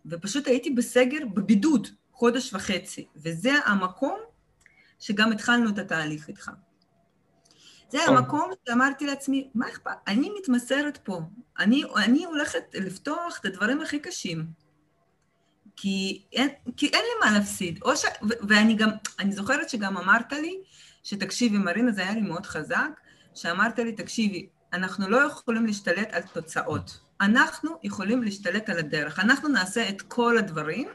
ופשוט 0.05 0.47
הייתי 0.47 0.69
בסגר, 0.69 1.25
בבידוד, 1.33 1.87
חודש 2.11 2.53
וחצי, 2.53 3.07
וזה 3.15 3.51
המקום 3.65 4.19
שגם 4.99 5.31
התחלנו 5.31 5.69
את 5.69 5.77
התהליך 5.77 6.27
איתך. 6.27 6.51
זה. 7.89 8.03
המקום 8.03 8.51
שאמרתי 8.67 9.05
לעצמי, 9.05 9.49
מה 9.55 9.69
אכפת? 9.69 9.91
אני 10.07 10.31
מתמסרת 10.39 10.97
פה. 10.97 11.21
אני, 11.59 11.83
אני 11.95 12.25
הולכת 12.25 12.63
לפתוח 12.73 13.39
את 13.39 13.45
הדברים 13.45 13.81
הכי 13.81 13.99
קשים. 13.99 14.62
כי 15.75 16.21
אין, 16.33 16.49
כי 16.77 16.87
אין 16.87 17.01
לי 17.01 17.25
מה 17.25 17.37
להפסיד. 17.37 17.79
ש... 17.95 18.05
ו, 18.05 18.33
ואני 18.49 18.73
גם, 18.73 18.89
אני 19.19 19.31
זוכרת 19.31 19.69
שגם 19.69 19.97
אמרת 19.97 20.33
לי, 20.33 20.57
שתקשיבי, 21.03 21.57
מרינה, 21.57 21.91
זה 21.91 22.01
היה 22.01 22.13
לי 22.13 22.21
מאוד 22.21 22.45
חזק, 22.45 22.89
שאמרת 23.35 23.79
לי, 23.79 23.91
תקשיבי, 23.91 24.47
אנחנו 24.73 25.09
לא 25.09 25.17
יכולים 25.17 25.65
להשתלט 25.65 26.13
על 26.13 26.21
תוצאות. 26.21 26.99
אנחנו 27.21 27.77
יכולים 27.83 28.23
להשתלט 28.23 28.69
על 28.69 28.77
הדרך. 28.77 29.19
אנחנו 29.19 29.49
נעשה 29.49 29.89
את 29.89 30.01
כל 30.01 30.37
הדברים 30.37 30.87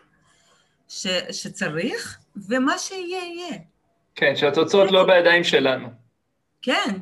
ש, 0.88 1.06
שצריך, 1.30 2.18
ומה 2.37 2.78
שיהיה, 2.78 3.25
יהיה. 3.25 3.58
כן, 4.14 4.37
שהתוצאות 4.37 4.92
לא 4.92 5.06
בידיים 5.06 5.44
שלנו. 5.44 5.88
כן, 6.62 6.94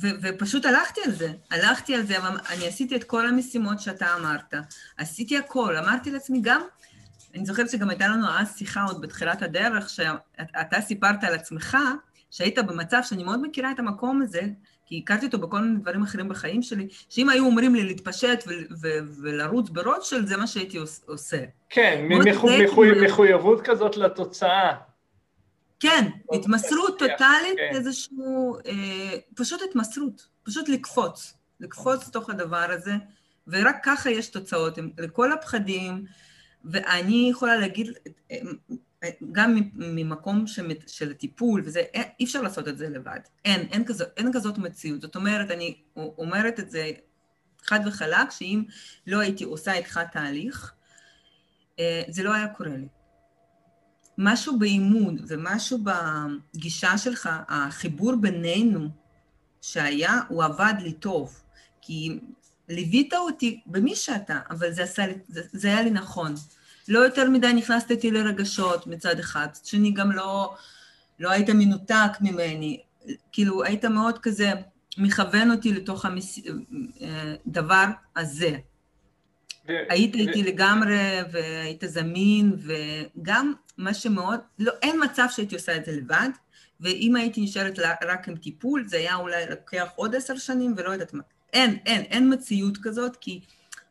ו- 0.00 0.16
ופשוט 0.22 0.64
הלכתי 0.64 1.00
על 1.04 1.10
זה. 1.10 1.32
הלכתי 1.50 1.94
על 1.94 2.02
זה, 2.02 2.16
אני 2.50 2.68
עשיתי 2.68 2.96
את 2.96 3.04
כל 3.04 3.26
המשימות 3.26 3.80
שאתה 3.80 4.14
אמרת. 4.14 4.54
עשיתי 4.98 5.38
הכל, 5.38 5.76
אמרתי 5.76 6.10
לעצמי 6.10 6.40
גם, 6.42 6.62
אני 7.34 7.46
זוכרת 7.46 7.70
שגם 7.70 7.90
הייתה 7.90 8.08
לנו 8.08 8.26
אז 8.38 8.56
שיחה 8.56 8.82
עוד 8.84 9.00
בתחילת 9.00 9.42
הדרך, 9.42 9.88
שאתה 9.88 10.80
סיפרת 10.80 11.24
על 11.24 11.34
עצמך, 11.34 11.76
שהיית 12.30 12.58
במצב 12.58 13.00
שאני 13.02 13.24
מאוד 13.24 13.40
מכירה 13.42 13.70
את 13.70 13.78
המקום 13.78 14.22
הזה, 14.22 14.42
כי 14.86 15.00
הכרתי 15.04 15.26
אותו 15.26 15.38
בכל 15.38 15.60
מיני 15.60 15.80
דברים 15.80 16.02
אחרים 16.02 16.28
בחיים 16.28 16.62
שלי, 16.62 16.88
שאם 17.08 17.28
היו 17.28 17.44
אומרים 17.46 17.74
לי 17.74 17.84
להתפשט 17.84 18.44
ו- 18.46 18.74
ו- 18.80 19.22
ולרוץ 19.22 19.68
ברוטשילד, 19.70 20.26
זה 20.26 20.36
מה 20.36 20.46
שהייתי 20.46 20.78
עושה. 21.06 21.44
כן, 21.70 22.06
מחו- 22.10 22.48
מחו- 22.64 22.82
מחויבות 23.04 23.60
כזאת 23.60 23.96
לתוצאה. 23.96 24.72
כן, 25.80 26.08
התמסרות 26.32 26.98
טוטאלית, 26.98 27.56
כן. 27.56 27.76
איזשהו, 27.76 28.56
אה, 28.66 28.72
פשוט 29.36 29.60
התמסרות, 29.70 30.26
פשוט 30.42 30.68
לקפוץ, 30.68 31.34
לקפוץ 31.60 32.08
לתוך 32.08 32.30
הדבר 32.30 32.66
הזה, 32.70 32.92
ורק 33.46 33.76
ככה 33.84 34.10
יש 34.10 34.28
תוצאות, 34.28 34.78
לכל 34.98 35.32
הפחדים, 35.32 36.04
ואני 36.64 37.28
יכולה 37.30 37.56
להגיד, 37.56 37.90
אה, 38.30 38.38
גם 39.32 39.58
ממקום 39.74 40.44
של 40.86 41.12
טיפול, 41.12 41.62
וזה, 41.64 41.82
אה, 41.94 42.02
אי 42.20 42.24
אפשר 42.24 42.42
לעשות 42.42 42.68
את 42.68 42.78
זה 42.78 42.88
לבד, 42.88 43.20
אין, 43.44 43.60
אין, 43.60 43.84
כזאת, 43.84 44.08
אין 44.16 44.32
כזאת 44.32 44.58
מציאות, 44.58 45.00
זאת 45.00 45.16
אומרת, 45.16 45.50
אני 45.50 45.74
אומרת 45.96 46.60
את 46.60 46.70
זה 46.70 46.90
חד 47.64 47.80
וחלק, 47.86 48.30
שאם 48.30 48.62
לא 49.06 49.20
הייתי 49.20 49.44
עושה 49.44 49.72
איתך 49.72 50.00
תהליך, 50.12 50.72
אה, 51.78 52.02
זה 52.08 52.22
לא 52.22 52.34
היה 52.34 52.48
קורה 52.48 52.76
לי. 52.76 52.88
משהו 54.18 54.58
באימון 54.58 55.16
ומשהו 55.28 55.78
בגישה 55.84 56.98
שלך, 56.98 57.28
החיבור 57.48 58.16
בינינו 58.16 58.88
שהיה, 59.62 60.20
הוא 60.28 60.44
עבד 60.44 60.74
לי 60.80 60.92
טוב. 60.92 61.40
כי 61.80 62.18
ליווית 62.68 63.14
אותי 63.14 63.60
במי 63.66 63.94
שאתה, 63.94 64.38
אבל 64.50 64.72
זה, 64.72 64.82
עשה 64.82 65.04
זה, 65.28 65.42
זה 65.52 65.68
היה 65.68 65.82
לי 65.82 65.90
נכון. 65.90 66.34
לא 66.88 66.98
יותר 66.98 67.30
מדי 67.30 67.52
נכנסת 67.52 67.90
איתי 67.90 68.10
לרגשות 68.10 68.86
מצד 68.86 69.18
אחד, 69.18 69.48
שני 69.64 69.90
גם 69.90 70.12
לא, 70.12 70.54
לא 71.18 71.30
היית 71.30 71.50
מנותק 71.50 72.10
ממני, 72.20 72.80
כאילו 73.32 73.64
היית 73.64 73.84
מאוד 73.84 74.18
כזה 74.18 74.52
מכוון 74.98 75.50
אותי 75.50 75.72
לתוך 75.72 76.04
הדבר 77.46 77.84
אה, 77.84 78.22
הזה. 78.22 78.56
היית 79.68 80.14
איתי 80.14 80.42
לגמרי, 80.42 80.98
והיית 81.32 81.84
זמין, 81.86 82.56
וגם 82.58 83.52
מה 83.78 83.94
שמאוד, 83.94 84.40
לא, 84.58 84.72
אין 84.82 85.00
מצב 85.04 85.26
שהייתי 85.30 85.54
עושה 85.54 85.76
את 85.76 85.84
זה 85.84 85.92
לבד, 85.92 86.28
ואם 86.80 87.16
הייתי 87.16 87.40
נשארת 87.40 87.78
רק 88.02 88.28
עם 88.28 88.36
טיפול, 88.36 88.84
זה 88.86 88.96
היה 88.96 89.14
אולי 89.14 89.46
לוקח 89.50 89.88
עוד 89.96 90.14
עשר 90.14 90.36
שנים, 90.36 90.74
ולא 90.76 90.90
יודעת 90.90 91.14
מה. 91.14 91.22
אין, 91.54 91.78
אין, 91.86 92.00
אין 92.00 92.32
מציאות 92.32 92.78
כזאת, 92.82 93.16
כי 93.16 93.40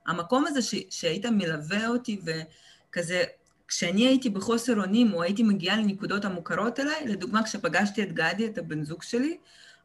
המקום 0.07 0.45
הזה 0.47 0.61
ש, 0.61 0.75
שהיית 0.89 1.25
מלווה 1.25 1.87
אותי, 1.87 2.19
וכזה, 2.25 3.23
כשאני 3.67 4.07
הייתי 4.07 4.29
בחוסר 4.29 4.81
אונים, 4.81 5.13
או 5.13 5.23
הייתי 5.23 5.43
מגיעה 5.43 5.77
לנקודות 5.77 6.25
המוכרות 6.25 6.79
אליי, 6.79 7.07
לדוגמה, 7.07 7.43
כשפגשתי 7.43 8.03
את 8.03 8.13
גדי, 8.13 8.47
את 8.47 8.57
הבן 8.57 8.83
זוג 8.83 9.03
שלי, 9.03 9.37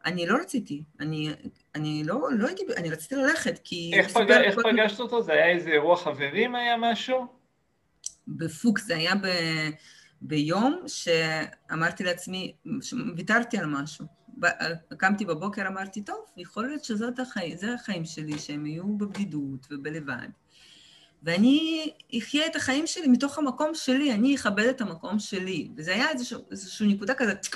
אני 0.05 0.27
לא 0.27 0.37
רציתי, 0.37 0.83
אני, 1.01 1.31
אני 1.75 2.03
לא, 2.07 2.29
לא 2.33 2.47
הייתי, 2.47 2.63
אני 2.77 2.91
רציתי 2.91 3.15
ללכת, 3.15 3.61
כי... 3.65 3.91
איך, 3.95 4.09
פג, 4.09 4.31
איך 4.31 4.55
פגשת 4.55 5.01
אותו? 5.01 5.23
זה 5.23 5.33
היה 5.33 5.51
איזה 5.51 5.71
אירוע 5.71 5.97
חברים 5.97 6.55
היה 6.55 6.77
משהו? 6.77 7.27
בפוקס, 8.29 8.87
זה 8.87 8.97
היה 8.97 9.15
ב, 9.15 9.27
ביום 10.21 10.83
שאמרתי 10.87 12.05
לעצמי, 12.05 12.55
ויתרתי 13.17 13.59
על 13.59 13.67
משהו. 13.67 14.18
קמתי 14.97 15.25
בבוקר, 15.25 15.69
אמרתי, 15.69 16.03
טוב, 16.03 16.25
יכול 16.37 16.67
להיות 16.67 16.85
שזאת 16.85 17.19
החיים, 17.19 17.57
החיים 17.75 18.05
שלי, 18.05 18.39
שהם 18.39 18.67
יהיו 18.67 18.99
בבדידות 18.99 19.67
ובלבד. 19.71 20.29
ואני 21.23 21.91
אחיה 22.19 22.47
את 22.47 22.57
החיים 22.57 22.87
שלי 22.87 23.09
מתוך 23.09 23.39
המקום 23.39 23.75
שלי, 23.75 24.13
אני 24.13 24.35
אכבד 24.35 24.65
את 24.65 24.81
המקום 24.81 25.19
שלי. 25.19 25.69
וזה 25.77 25.95
היה 25.95 26.11
איזושהי 26.11 26.39
איזשהו 26.51 26.87
נקודה 26.87 27.15
כזאת, 27.15 27.47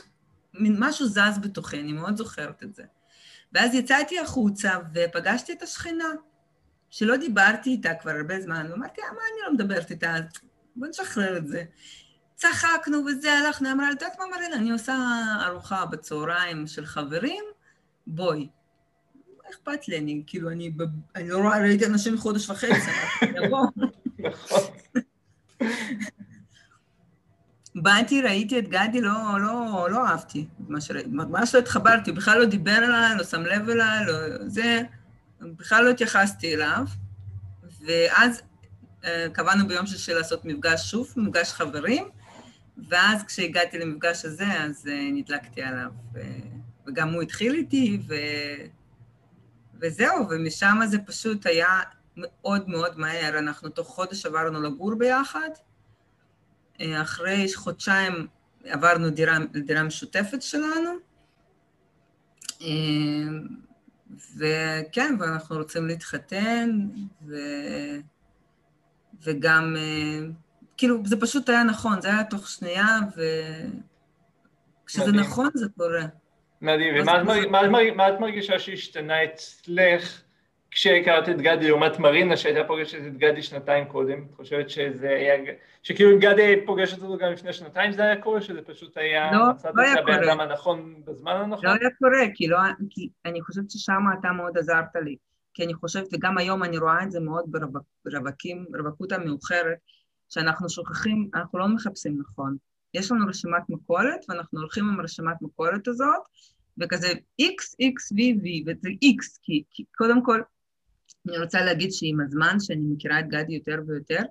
מין 0.54 0.76
משהו 0.78 1.06
זז 1.06 1.38
בתוכי, 1.40 1.80
אני 1.80 1.92
מאוד 1.92 2.16
זוכרת 2.16 2.62
את 2.62 2.74
זה. 2.74 2.82
ואז 3.52 3.74
יצאתי 3.74 4.18
החוצה 4.18 4.70
ופגשתי 4.94 5.52
את 5.52 5.62
השכנה, 5.62 6.08
שלא 6.90 7.16
דיברתי 7.16 7.70
איתה 7.70 7.94
כבר 7.94 8.10
הרבה 8.10 8.40
זמן, 8.40 8.66
ואמרתי, 8.70 9.00
אה, 9.00 9.06
מה 9.06 9.20
אני 9.32 9.42
לא 9.46 9.52
מדברת 9.54 9.90
איתה? 9.90 10.16
בוא 10.76 10.86
נשחרר 10.86 11.36
את 11.36 11.48
זה. 11.48 11.64
צחקנו 12.42 13.04
וזה, 13.06 13.32
הלכנו, 13.32 13.72
אמרה 13.72 13.92
את 13.92 14.02
יודעת 14.02 14.18
מה 14.18 14.25
מרינה, 14.37 14.56
אני 14.56 14.70
עושה 14.70 14.96
ארוחה 15.46 15.87
בצהריים 15.87 16.66
של 16.66 16.87
חברים, 16.87 17.44
בואי. 18.06 18.49
מה 19.14 19.50
אכפת 19.50 19.88
לי, 19.88 19.99
אני 19.99 20.22
כאילו, 20.26 20.50
אני, 20.50 20.72
אני 21.16 21.28
לא 21.28 21.38
רואה, 21.38 21.58
ראיתי 21.58 21.87
אנשים 21.87 22.18
חודש 22.18 22.50
וחצי. 22.50 22.90
נכון. 23.42 23.68
באתי, 27.75 28.22
ראיתי 28.22 28.58
את 28.58 28.68
גדי, 28.68 29.00
לא, 29.00 29.40
לא, 29.40 29.88
לא 29.90 30.06
אהבתי 30.06 30.46
מה 30.68 30.80
שראיתי, 30.80 31.08
ממש 31.12 31.54
לא 31.54 31.61
התחברתי, 31.61 32.12
בכלל 32.12 32.38
לא 32.38 32.44
דיבר 32.44 32.78
אליי, 32.78 33.16
לא 33.16 33.25
שם 33.25 33.42
לב 33.42 33.68
אליי, 33.68 34.06
לא, 34.06 34.14
זה, 34.46 34.82
בכלל 35.40 35.84
לא 35.84 35.90
התייחסתי 35.90 36.54
אליו. 36.54 36.84
ואז 37.87 38.42
אה, 39.04 39.26
קבענו 39.32 39.68
ביום 39.68 39.87
שישי 39.87 40.14
לעשות 40.14 40.44
מפגש 40.44 40.90
שוב, 40.90 41.12
מפגש 41.16 41.52
חברים, 41.52 42.08
ואז 42.88 43.22
כשהגעתי 43.22 43.78
למפגש 43.78 44.24
הזה, 44.24 44.62
אז 44.62 44.88
אה, 44.88 45.10
נדלקתי 45.12 45.62
עליו, 45.62 45.90
וגם 46.86 47.12
הוא 47.12 47.22
התחיל 47.22 47.54
איתי, 47.54 47.98
ו... 48.08 48.14
וזהו, 49.80 50.26
ומשם 50.30 50.78
זה 50.86 50.98
פשוט 50.98 51.46
היה 51.46 51.80
מאוד 52.16 52.68
מאוד 52.68 52.98
מהר. 52.98 53.38
אנחנו 53.38 53.68
תוך 53.68 53.88
חודש 53.88 54.26
עברנו 54.26 54.62
לגור 54.62 54.94
ביחד, 54.94 55.50
אה, 56.80 57.02
אחרי 57.02 57.46
חודשיים 57.54 58.26
עברנו 58.64 59.10
דירה, 59.10 59.38
דירה 59.66 59.82
משותפת 59.82 60.42
שלנו, 60.42 60.90
אה, 62.62 62.68
וכן, 64.36 65.16
ואנחנו 65.18 65.56
רוצים 65.56 65.86
להתחתן, 65.86 66.70
ו... 67.26 67.34
וגם, 69.22 69.76
אה, 69.78 70.20
כאילו, 70.82 70.98
זה 71.04 71.20
פשוט 71.20 71.48
היה 71.48 71.64
נכון, 71.64 72.00
זה 72.00 72.08
היה 72.08 72.24
תוך 72.24 72.48
שנייה, 72.48 72.86
וכשזה 74.84 75.12
נכון 75.12 75.48
זה 75.54 75.66
קורה. 75.76 76.02
מדהים, 76.60 76.94
ומה 77.92 78.08
את 78.08 78.20
מרגישה 78.20 78.58
שהשתנה 78.58 79.24
אצלך 79.24 80.22
כשהכרת 80.70 81.28
את 81.28 81.40
גדי 81.40 81.68
לעומת 81.68 81.98
מרינה 81.98 82.36
שהייתה 82.36 82.64
פוגשת 82.66 82.98
את 83.06 83.18
גדי 83.18 83.42
שנתיים 83.42 83.84
קודם, 83.84 84.24
את 84.30 84.34
חושבת 84.34 84.70
שזה 84.70 85.08
היה, 85.08 85.54
שכאילו 85.82 86.10
אם 86.10 86.18
גדי 86.18 86.54
פוגשת 86.66 87.02
אותו 87.02 87.16
גם 87.16 87.32
לפני 87.32 87.52
שנתיים 87.52 87.92
זה 87.92 88.02
היה 88.02 88.20
קורה, 88.20 88.40
שזה 88.40 88.62
פשוט 88.62 88.96
היה, 88.96 89.32
לא, 89.32 89.38
לא 89.38 89.82
היה 89.82 90.02
קורה. 90.02 90.16
מצאת 90.16 90.24
את 90.24 90.28
הבן 90.28 90.40
הנכון 90.40 91.02
בזמן 91.04 91.32
הנכון? 91.32 91.64
לא 91.64 91.70
היה 91.70 91.90
קורה, 91.98 92.20
כי, 92.34 92.48
לא, 92.48 92.58
כי 92.90 93.08
אני 93.24 93.42
חושבת 93.42 93.70
ששם 93.70 94.02
אתה 94.20 94.32
מאוד 94.32 94.58
עזרת 94.58 94.96
לי, 95.04 95.16
כי 95.54 95.64
אני 95.64 95.74
חושבת, 95.74 96.06
וגם 96.12 96.38
היום 96.38 96.62
אני 96.62 96.78
רואה 96.78 97.02
את 97.02 97.10
זה 97.10 97.20
מאוד 97.20 97.44
ברווקים, 98.04 98.66
רווקות 98.74 99.12
המאוחרת, 99.12 99.78
שאנחנו 100.32 100.70
שוכחים, 100.70 101.30
אנחנו 101.34 101.58
לא 101.58 101.68
מחפשים 101.68 102.18
נכון. 102.20 102.56
יש 102.94 103.12
לנו 103.12 103.26
רשימת 103.26 103.62
מכולת, 103.68 104.24
ואנחנו 104.28 104.60
הולכים 104.60 104.88
עם 104.88 105.00
רשימת 105.00 105.36
מכולת 105.42 105.88
הזאת, 105.88 106.22
וכזה 106.78 107.12
X, 107.42 107.60
X, 107.82 108.16
V, 108.16 108.18
V, 108.42 108.46
וזה 108.66 108.88
X, 108.88 109.38
כי, 109.42 109.62
כי 109.70 109.84
קודם 109.96 110.24
כל, 110.24 110.42
אני 111.28 111.38
רוצה 111.38 111.64
להגיד 111.64 111.92
שעם 111.92 112.20
הזמן 112.20 112.60
שאני 112.60 112.86
מכירה 112.86 113.20
את 113.20 113.28
גדי 113.28 113.54
יותר 113.54 113.78
ויותר, 113.86 114.22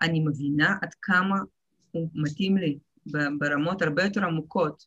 אני 0.00 0.20
מבינה 0.20 0.76
עד 0.82 0.94
כמה 1.02 1.38
הוא 1.90 2.08
מתאים 2.14 2.56
לי 2.56 2.78
ברמות 3.38 3.82
הרבה 3.82 4.04
יותר 4.04 4.24
עמוקות, 4.24 4.86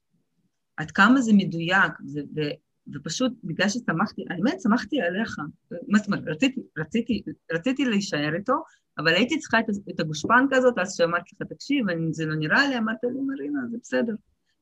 עד 0.77 0.91
כמה 0.91 1.21
זה 1.21 1.33
מדויק, 1.33 1.91
ו- 2.13 2.39
ו- 2.39 2.95
ופשוט 2.95 3.33
בגלל 3.43 3.69
ששמחתי, 3.69 4.25
האמת, 4.29 4.61
שמחתי 4.61 5.01
עליך, 5.01 5.39
מה 5.87 5.97
זאת 5.97 6.07
אומרת, 6.07 6.23
רציתי, 6.27 6.61
רציתי, 6.77 7.23
רציתי 7.51 7.85
להישאר 7.85 8.35
איתו, 8.35 8.63
אבל 9.03 9.13
הייתי 9.13 9.39
צריכה 9.39 9.59
את, 9.59 9.65
את 9.89 9.99
הגושפנקה 9.99 10.57
הזאת, 10.57 10.77
אז 10.77 10.95
שאמרתי 10.95 11.35
לך, 11.41 11.47
תקשיב, 11.47 11.89
אני, 11.89 12.13
זה 12.13 12.25
לא 12.25 12.35
נראה 12.35 12.67
לי, 12.67 12.77
אמרת 12.77 12.97
לי, 13.03 13.21
מרינה, 13.21 13.59
זה 13.71 13.77
בסדר. 13.81 14.13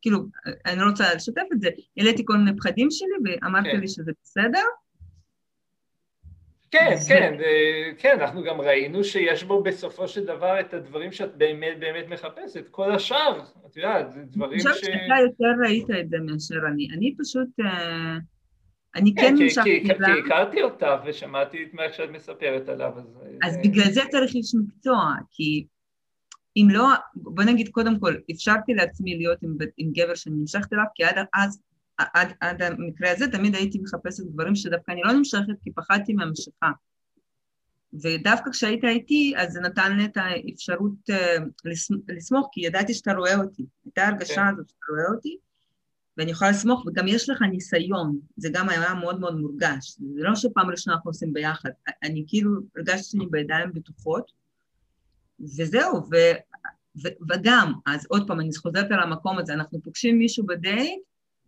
כאילו, 0.02 0.20
אני 0.66 0.80
לא 0.80 0.90
רוצה 0.90 1.14
לשתף 1.16 1.46
את 1.54 1.62
זה, 1.62 1.70
העליתי 1.98 2.24
כל 2.26 2.38
מיני 2.38 2.58
פחדים 2.58 2.88
שלי 2.92 3.08
ואמרת 3.24 3.64
כן. 3.64 3.80
לי 3.80 3.88
שזה 3.88 4.12
בסדר. 4.24 4.64
כן, 6.72 6.96
זה... 6.98 7.14
כן, 7.14 7.34
כן, 7.98 8.18
אנחנו 8.22 8.44
גם 8.44 8.62
ראינו 8.62 9.04
שיש 9.04 9.44
בו 9.44 9.64
בסופו 9.64 10.08
של 10.08 10.26
דבר 10.26 10.60
את 10.60 10.74
הדברים 10.74 11.12
שאת 11.12 11.36
באמת 11.36 11.80
באמת 11.80 12.08
מחפשת, 12.10 12.68
כל 12.72 12.92
השאר, 12.92 13.42
את 13.68 13.78
יודעת, 13.78 14.12
זה 14.12 14.22
דברים 14.24 14.60
ש... 14.60 14.66
אני 14.66 14.74
חושבת 14.74 14.94
שאתה 14.94 15.16
יותר 15.24 15.62
ראית 15.66 15.88
את 16.00 16.10
זה 16.10 16.18
מאשר 16.20 16.60
אני, 16.74 16.88
אני 16.98 17.16
פשוט, 17.20 17.60
אה, 17.60 18.18
אני 18.96 19.16
כן 19.16 19.36
נמשכתי 19.40 19.84
לה... 20.00 20.08
כי 20.08 20.20
הכרתי 20.26 20.62
אותה 20.62 20.98
ושמעתי 21.06 21.64
את 21.64 21.74
מה 21.74 21.84
שאת 21.94 22.10
מספרת 22.10 22.70
עליו, 22.70 22.94
אז... 22.98 23.06
אז 23.44 23.58
בגלל 23.64 23.92
זה 23.92 24.02
צריך 24.12 24.36
איש 24.36 24.56
מקצוע, 24.56 25.14
כי 25.32 25.66
אם 26.58 26.68
לא, 26.72 26.88
בוא 27.16 27.44
נגיד 27.44 27.70
קודם 27.70 28.00
כל, 28.00 28.16
אפשרתי 28.32 28.74
לעצמי 28.74 29.18
להיות 29.18 29.44
עם, 29.44 29.58
עם 29.78 29.92
גבר 29.92 30.16
שאני 30.16 30.36
נמשכת 30.36 30.74
אליו, 30.74 30.86
כי 30.96 31.04
עד 31.04 31.26
אז, 31.34 31.62
עד, 31.98 32.34
עד 32.42 32.62
המקרה 32.62 33.12
הזה 33.12 33.28
תמיד 33.32 33.56
הייתי 33.56 33.80
מחפשת 33.80 34.24
דברים 34.24 34.56
שדווקא 34.56 34.92
אני 34.92 35.02
לא 35.04 35.12
נמשכת 35.12 35.54
כי 35.64 35.72
פחדתי 35.72 36.14
מהמשיכה. 36.14 36.72
ודווקא 37.94 38.52
כשהיית 38.52 38.84
איתי, 38.84 39.34
אז 39.38 39.52
זה 39.52 39.62
נתן 39.62 39.98
לי 39.98 40.06
את 40.06 40.18
האפשרות 40.18 41.10
uh, 41.10 41.68
לסמוך, 42.10 42.50
כי 42.52 42.62
ידעתי 42.62 42.94
שאתה 42.94 43.14
רואה 43.14 43.36
אותי. 43.36 43.66
הייתה 43.86 44.08
הרגשה 44.08 44.36
כן. 44.36 44.48
הזאת 44.48 44.70
שאתה 44.70 44.86
רואה 44.90 45.16
אותי, 45.16 45.38
ואני 46.20 46.32
יכולה 46.32 46.52
לסמוך, 46.52 46.86
וגם 46.88 47.08
יש 47.08 47.30
לך 47.30 47.42
ניסיון, 47.42 48.20
זה 48.38 48.50
גם 48.54 48.70
היה 48.70 48.94
מאוד 48.94 49.20
מאוד 49.20 49.40
מורגש. 49.40 49.98
זה 50.16 50.22
לא 50.24 50.36
שפעם 50.36 50.70
ראשונה 50.70 50.96
אנחנו 50.96 51.10
עושים 51.10 51.34
ביחד, 51.34 51.70
אני 52.04 52.24
כאילו 52.28 52.52
הרגשתי 52.76 53.04
שאני 53.04 53.26
בידיים 53.32 53.74
בטוחות, 53.74 54.32
וזהו, 55.40 55.96
ו, 56.12 56.16
ו, 57.04 57.08
וגם, 57.30 57.74
אז 57.86 58.06
עוד 58.10 58.28
פעם, 58.28 58.40
אני 58.40 58.50
חוזרת 58.56 58.92
על 58.92 59.00
המקום 59.00 59.38
הזה, 59.38 59.54
אנחנו 59.54 59.82
פוגשים 59.84 60.18
מישהו 60.18 60.46
בדייט, 60.46 61.00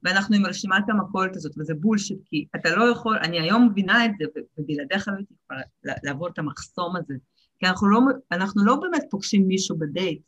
ואנחנו 0.03 0.35
עם 0.35 0.45
רשימת 0.45 0.83
המכולת 0.89 1.35
הזאת, 1.35 1.51
וזה 1.57 1.73
בולשיט, 1.73 2.19
כי 2.25 2.45
אתה 2.55 2.75
לא 2.75 2.91
יכול, 2.91 3.17
אני 3.17 3.39
היום 3.39 3.67
מבינה 3.71 4.05
את 4.05 4.11
זה, 4.19 4.25
ובלעדיך 4.57 5.07
הייתי 5.07 5.33
יכולה 5.43 5.61
לעבור 6.03 6.27
את 6.27 6.39
המחסום 6.39 6.95
הזה, 6.95 7.13
כי 7.59 7.65
אנחנו 7.65 7.89
לא, 7.89 7.99
אנחנו 8.31 8.65
לא 8.65 8.75
באמת 8.75 9.03
פוגשים 9.09 9.47
מישהו 9.47 9.77
בדייט 9.77 10.21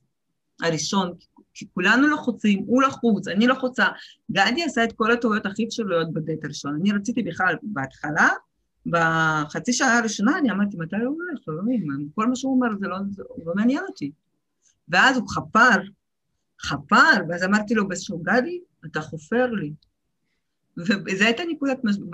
הראשון, 0.61 1.13
כי 1.53 1.65
כולנו 1.73 2.07
לחוצים, 2.07 2.63
הוא 2.67 2.83
לחוץ, 2.83 3.27
אני 3.27 3.47
לחוצה. 3.47 3.85
גדי 4.31 4.63
עשה 4.63 4.83
את 4.83 4.93
כל 4.93 5.11
הטעויות 5.11 5.45
הכי 5.45 5.65
אפשריות 5.65 6.13
בדייט 6.13 6.45
הראשון. 6.45 6.75
אני 6.81 6.91
רציתי 6.91 7.23
בכלל, 7.23 7.55
בהתחלה, 7.63 8.29
בחצי 8.85 9.73
שעה 9.73 9.97
הראשונה 9.97 10.37
אני 10.37 10.51
אמרתי, 10.51 10.77
מתי 10.77 10.95
הוא 10.95 11.17
הולך? 11.21 11.39
אלוהים, 11.49 12.07
כל 12.15 12.27
מה 12.27 12.35
שהוא 12.35 12.55
אומר 12.55 12.77
זה 12.79 12.87
לא, 12.87 12.97
זה 13.11 13.23
לא 13.45 13.53
מעניין 13.55 13.83
אותי. 13.87 14.11
ואז 14.89 15.17
הוא 15.17 15.29
חפר, 15.29 15.81
חפר, 16.61 17.23
ואז 17.29 17.43
אמרתי 17.43 17.73
לו 17.73 17.87
באיזשהו 17.87 18.19
גדי, 18.19 18.59
אתה 18.85 19.01
חופר 19.01 19.45
לי. 19.45 19.73
וזו 20.77 21.23
הייתה 21.25 21.43
נקודת 21.49 21.77
משבר, 21.83 22.05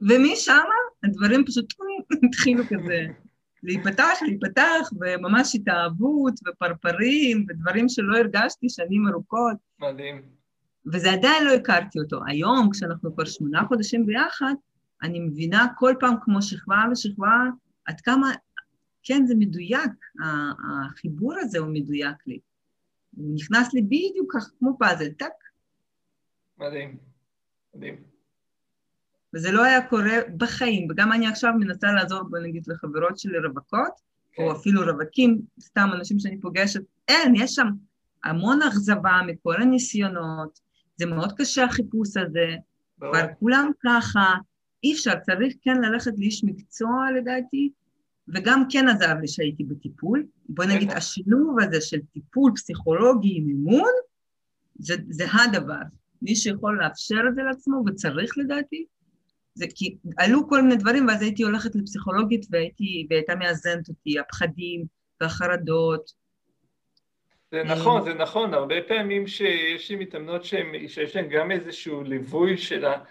ומשם 0.00 0.62
הדברים 1.04 1.44
פשוט 1.46 1.74
התחילו 2.24 2.64
כזה 2.64 3.06
להיפתח, 3.62 4.18
להיפתח, 4.22 4.90
וממש 5.00 5.54
התאהבות 5.54 6.34
ופרפרים 6.48 7.46
ודברים 7.48 7.88
שלא 7.88 8.16
הרגשתי 8.16 8.68
שנים 8.68 9.08
ארוכות. 9.08 9.56
מדהים. 9.78 10.22
וזה 10.92 11.12
עדיין 11.12 11.44
לא 11.44 11.52
הכרתי 11.52 11.98
אותו. 11.98 12.20
היום, 12.26 12.70
כשאנחנו 12.72 13.14
כבר 13.14 13.24
שמונה 13.24 13.64
חודשים 13.68 14.06
ביחד, 14.06 14.54
אני 15.02 15.20
מבינה 15.20 15.66
כל 15.76 15.94
פעם 16.00 16.14
כמו 16.22 16.42
שכבה 16.42 16.84
ושכבה, 16.92 17.44
עד 17.84 18.00
כמה, 18.00 18.32
כן, 19.02 19.26
זה 19.26 19.34
מדויק, 19.38 19.90
החיבור 20.68 21.34
הזה 21.38 21.58
הוא 21.58 21.68
מדויק 21.72 22.16
לי. 22.26 22.38
הוא 23.16 23.34
נכנס 23.34 23.74
לי 23.74 23.82
בדיוק 23.82 24.34
כך 24.36 24.50
כמו 24.58 24.76
פאזל, 24.78 25.08
טאק. 25.08 25.32
מדהים, 26.58 26.96
מדהים. 27.74 28.11
וזה 29.34 29.52
לא 29.52 29.64
היה 29.64 29.86
קורה 29.86 30.18
בחיים, 30.36 30.88
וגם 30.90 31.12
אני 31.12 31.26
עכשיו 31.26 31.52
מנסה 31.58 31.92
לעזור, 31.92 32.22
בוא 32.22 32.38
נגיד, 32.38 32.62
לחברות 32.66 33.18
שלי 33.18 33.38
רווקות, 33.38 33.92
כן. 34.32 34.42
או 34.42 34.52
אפילו 34.52 34.82
רווקים, 34.82 35.40
סתם 35.60 35.88
אנשים 35.92 36.18
שאני 36.18 36.40
פוגשת, 36.40 36.80
אין, 37.08 37.34
יש 37.36 37.54
שם 37.54 37.66
המון 38.24 38.62
אכזבה 38.62 39.20
מכל 39.26 39.62
הניסיונות, 39.62 40.60
זה 40.96 41.06
מאוד 41.06 41.32
קשה 41.36 41.64
החיפוש 41.64 42.16
הזה, 42.16 42.56
כבר 43.00 43.26
כולם 43.40 43.70
ככה, 43.84 44.34
אי 44.84 44.92
אפשר, 44.92 45.12
צריך 45.22 45.54
כן 45.62 45.80
ללכת 45.80 46.12
לאיש 46.18 46.44
מקצוע 46.44 47.06
לדעתי, 47.16 47.70
וגם 48.28 48.64
כן 48.70 48.88
עזר 48.88 49.14
לי 49.20 49.28
שהייתי 49.28 49.64
בטיפול. 49.64 50.26
בוא 50.48 50.64
נגיד, 50.64 50.90
השילוב 50.90 51.56
הזה 51.60 51.80
של 51.80 51.98
טיפול 52.12 52.52
פסיכולוגי 52.54 53.36
עם 53.36 53.48
אימון, 53.48 53.90
זה, 54.78 54.94
זה 55.08 55.24
הדבר. 55.32 55.82
מי 56.22 56.36
שיכול 56.36 56.78
לאפשר 56.82 57.20
את 57.28 57.34
זה 57.34 57.42
לעצמו, 57.42 57.82
וצריך 57.86 58.38
לדעתי, 58.38 58.84
זה 59.54 59.66
כי 59.74 59.96
עלו 60.18 60.48
כל 60.48 60.62
מיני 60.62 60.76
דברים, 60.76 61.08
ואז 61.08 61.22
הייתי 61.22 61.42
הולכת 61.42 61.74
לפסיכולוגית 61.74 62.46
והייתי, 62.50 63.06
והייתה 63.10 63.34
מאזנת 63.34 63.88
אותי, 63.88 64.18
הפחדים 64.18 64.84
והחרדות. 65.20 66.10
זה 67.50 67.62
נכון, 67.64 68.02
זה 68.02 68.14
נכון, 68.14 68.54
הרבה 68.54 68.74
פעמים 68.88 69.26
שיש 69.26 69.90
לי 69.90 69.96
מתאמנות 69.96 70.44
שיש 70.44 71.16
להן 71.16 71.28
גם 71.28 71.50
איזשהו 71.50 72.02
ליווי 72.02 72.56
של 72.56 72.84
ה... 72.84 73.04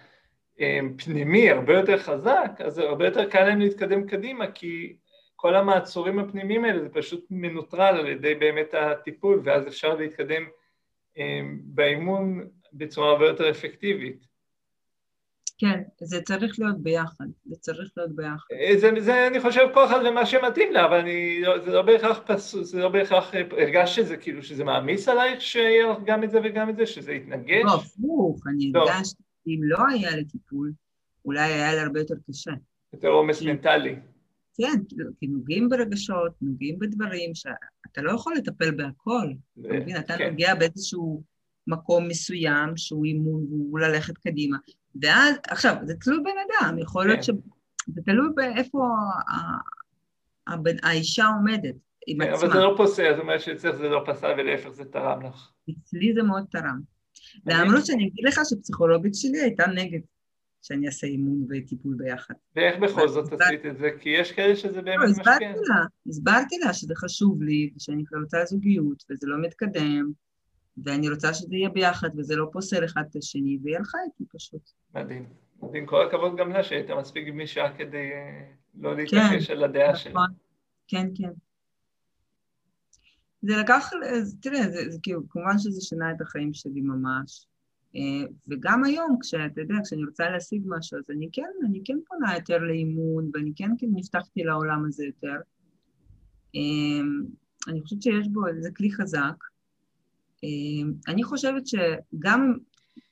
פנימי 0.97 1.49
הרבה 1.49 1.73
יותר 1.73 1.97
חזק, 1.97 2.51
אז 2.59 2.77
הרבה 2.77 3.05
יותר 3.05 3.29
קל 3.29 3.43
להם 3.43 3.59
להתקדם 3.59 4.07
קדימה, 4.07 4.51
כי 4.51 4.95
כל 5.35 5.55
המעצורים 5.55 6.19
הפנימיים 6.19 6.65
האלה 6.65 6.79
זה 6.79 6.89
פשוט 6.89 7.25
מנוטרל 7.29 7.99
על 7.99 8.07
ידי 8.07 8.35
באמת 8.35 8.73
הטיפול, 8.73 9.41
ואז 9.43 9.67
אפשר 9.67 9.95
להתקדם 9.95 10.43
באימון 11.63 12.47
בצורה 12.73 13.11
הרבה 13.11 13.27
יותר 13.27 13.49
אפקטיבית. 13.49 14.30
כן, 15.61 15.81
זה 16.01 16.21
צריך 16.21 16.59
להיות 16.59 16.83
ביחד, 16.83 17.25
זה 17.45 17.55
צריך 17.55 17.91
להיות 17.97 18.15
ביחד. 18.15 18.55
זה, 18.77 18.91
זה 18.99 19.27
אני 19.27 19.39
חושב 19.41 19.61
כל 19.73 19.85
אחד 19.85 20.03
למה 20.03 20.25
שמתאים 20.25 20.73
לה, 20.73 20.85
אבל 20.85 20.97
אני, 20.97 21.41
זה 21.65 21.71
לא 21.71 21.81
בהכרח 21.81 22.19
פסוס, 22.27 22.71
זה 22.71 22.79
לא 22.79 22.89
בהכרח, 22.89 23.33
הרגשת 23.33 23.95
שזה 23.95 24.17
כאילו, 24.17 24.43
שזה 24.43 24.63
מעמיס 24.63 25.07
עלייך 25.07 25.41
שיהיה 25.41 25.91
לך 25.91 25.97
גם 26.05 26.23
את 26.23 26.31
זה 26.31 26.39
וגם 26.43 26.69
את 26.69 26.75
זה, 26.75 26.85
שזה 26.85 27.11
יתנגש? 27.11 27.63
לא, 27.63 27.75
הפוך, 27.75 28.47
אני 28.47 28.71
הרגשתי 28.75 29.23
אם 29.47 29.59
לא 29.63 29.77
היה 29.89 30.15
לי 30.15 30.25
טיפול, 30.25 30.71
אולי 31.25 31.53
היה 31.53 31.73
לי 31.73 31.79
הרבה 31.79 31.99
יותר 31.99 32.15
קשה. 32.29 32.51
יותר 32.93 33.07
עומס 33.07 33.41
מנטלי. 33.41 33.95
כן, 34.57 34.97
כי 35.19 35.27
נוגעים 35.27 35.69
ברגשות, 35.69 36.31
נוגעים 36.41 36.79
בדברים 36.79 37.35
שאתה 37.35 38.01
לא 38.01 38.11
יכול 38.11 38.35
לטפל 38.35 38.71
בהכל. 38.71 39.27
אתה 39.59 39.73
מבין, 39.73 39.97
אתה 39.97 40.17
כן. 40.17 40.29
נוגע 40.29 40.55
באיזשהו 40.55 41.23
מקום 41.67 42.07
מסוים 42.07 42.77
שהוא 42.77 43.05
אימון 43.05 43.45
והוא 43.49 43.79
ללכת 43.79 44.17
קדימה. 44.17 44.57
ואז, 45.01 45.35
עכשיו, 45.47 45.75
זה 45.83 45.93
תלוי 46.01 46.19
בן 46.23 46.29
אדם, 46.29 46.79
יכול 46.79 47.05
להיות 47.05 47.17
כן. 47.17 47.23
ש... 47.23 47.29
זה 47.87 48.01
תלוי 48.05 48.27
באיפה 48.35 48.87
האישה 50.83 51.25
עומדת 51.27 51.75
עם 52.07 52.21
עצמה. 52.21 52.35
אבל 52.35 52.53
זה 52.53 52.59
לא 52.59 52.73
פוסע, 52.77 53.13
זאת 53.13 53.21
אומרת 53.21 53.41
שאצלך 53.41 53.75
זה 53.75 53.89
לא 53.89 54.03
פסע 54.05 54.35
ולהפך 54.37 54.69
זה 54.69 54.85
תרם 54.85 55.25
לך. 55.25 55.51
אצלי 55.69 56.13
זה 56.13 56.23
מאוד 56.23 56.45
תרם. 56.51 56.79
למרות 57.45 57.85
שאני 57.85 58.07
אגיד 58.07 58.25
לך 58.25 58.39
שפסיכולוגית 58.49 59.15
שלי 59.15 59.41
הייתה 59.41 59.67
נגד 59.67 59.99
שאני 60.61 60.87
אעשה 60.87 61.07
אימון 61.07 61.47
וטיפול 61.49 61.95
ביחד. 61.97 62.33
ואיך 62.55 62.79
בכל 62.79 63.07
זאת 63.09 63.33
עשית 63.33 63.65
את 63.65 63.77
זה? 63.77 63.89
כי 63.99 64.09
יש 64.09 64.31
כאלה 64.31 64.55
שזה 64.55 64.81
באמת 64.81 64.97
לא, 64.99 65.09
משפיע. 65.09 65.23
הסברתי 65.23 65.45
לה, 65.45 65.85
הסברתי 66.09 66.57
לה 66.65 66.73
שזה 66.73 66.95
חשוב 66.95 67.41
לי, 67.41 67.71
ושאני 67.75 68.03
כבר 68.05 68.19
רוצה 68.19 68.45
זוגיות, 68.45 69.03
וזה 69.11 69.27
לא 69.27 69.41
מתקדם, 69.41 70.11
ואני 70.77 71.09
רוצה 71.09 71.33
שזה 71.33 71.55
יהיה 71.55 71.69
ביחד, 71.69 72.09
וזה 72.17 72.35
לא 72.35 72.49
פוסל 72.51 72.85
אחד 72.85 73.03
את 73.11 73.15
השני, 73.15 73.57
והיא 73.63 73.77
הלכה 73.77 73.97
איתי 74.05 74.23
פשוט. 74.37 74.69
מדהים. 74.95 75.25
מדהים. 75.63 75.85
כל 75.85 76.07
הכבוד 76.07 76.37
גם 76.37 76.51
לה 76.51 76.63
שהייתה 76.63 76.95
מספיק 76.95 77.27
גמישה 77.27 77.73
כדי 77.77 78.11
אה, 78.11 78.51
לא 78.79 78.95
להתעקש 78.95 79.47
כן, 79.47 79.53
על 79.53 79.63
הדעה 79.63 79.91
נכון. 79.91 79.97
שלי. 79.97 80.13
כן, 80.87 81.07
כן. 81.15 81.31
זה 83.41 83.57
לקח, 83.57 83.89
תראה, 84.41 84.63
זה, 84.69 84.89
זה 84.89 84.99
כאילו, 85.03 85.29
כמובן 85.29 85.57
שזה 85.59 85.81
שינה 85.81 86.11
את 86.11 86.21
החיים 86.21 86.53
שלי 86.53 86.81
ממש. 86.81 87.47
אה, 87.95 88.27
וגם 88.47 88.83
היום, 88.83 89.17
כשאתה 89.21 89.61
יודע, 89.61 89.75
כשאני 89.83 90.03
רוצה 90.05 90.29
להשיג 90.29 90.61
משהו, 90.65 90.97
אז 90.97 91.03
אני 91.09 91.29
כן, 91.33 91.49
אני 91.65 91.81
כן 91.85 91.97
פונה 92.07 92.35
יותר 92.35 92.57
לאימון, 92.57 93.31
ואני 93.33 93.51
כן, 93.55 93.69
כן 93.77 93.87
נפתחתי 93.93 94.43
לעולם 94.43 94.85
הזה 94.85 95.05
יותר. 95.05 95.35
אה, 96.55 97.01
אני 97.67 97.81
חושבת 97.81 98.01
שיש 98.01 98.27
בו, 98.27 98.41
זה 98.59 98.69
כלי 98.77 98.91
חזק. 98.91 99.50
אה, 100.43 100.49
אני 101.07 101.23
חושבת 101.23 101.63
שגם, 101.67 102.53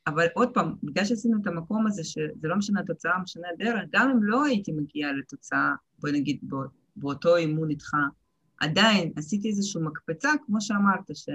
אבל 0.07 0.27
עוד 0.33 0.53
פעם, 0.53 0.75
בגלל 0.83 1.05
שעשינו 1.05 1.37
את 1.41 1.47
המקום 1.47 1.87
הזה, 1.87 2.03
שזה 2.03 2.47
לא 2.47 2.55
משנה 2.55 2.79
התוצאה, 2.79 3.19
משנה 3.23 3.47
הדרך, 3.53 3.81
גם 3.91 4.09
אם 4.09 4.23
לא 4.23 4.45
הייתי 4.45 4.71
מגיעה 4.71 5.11
לתוצאה, 5.11 5.73
בואי 5.99 6.11
נגיד, 6.11 6.39
באותו 6.95 7.35
אימון 7.35 7.69
איתך, 7.69 7.93
עדיין 8.59 9.11
עשיתי 9.15 9.47
איזושהי 9.47 9.81
מקפצה, 9.81 10.29
כמו 10.45 10.61
שאמרת, 10.61 11.15
ש, 11.15 11.29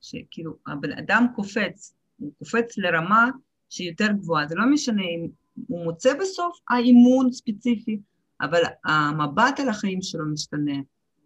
שכאילו 0.00 0.56
הבן 0.66 0.92
אדם 0.92 1.26
קופץ, 1.34 1.94
הוא 2.16 2.32
קופץ 2.38 2.78
לרמה 2.78 3.30
שהיא 3.68 3.90
יותר 3.90 4.12
גבוהה. 4.12 4.48
זה 4.48 4.54
לא 4.54 4.66
משנה 4.66 5.02
אם 5.02 5.28
הוא 5.66 5.84
מוצא 5.84 6.14
בסוף 6.20 6.58
האימון 6.68 7.32
ספציפי, 7.32 8.00
אבל 8.40 8.60
המבט 8.84 9.60
על 9.60 9.68
החיים 9.68 10.02
שלו 10.02 10.26
משתנה. 10.32 10.72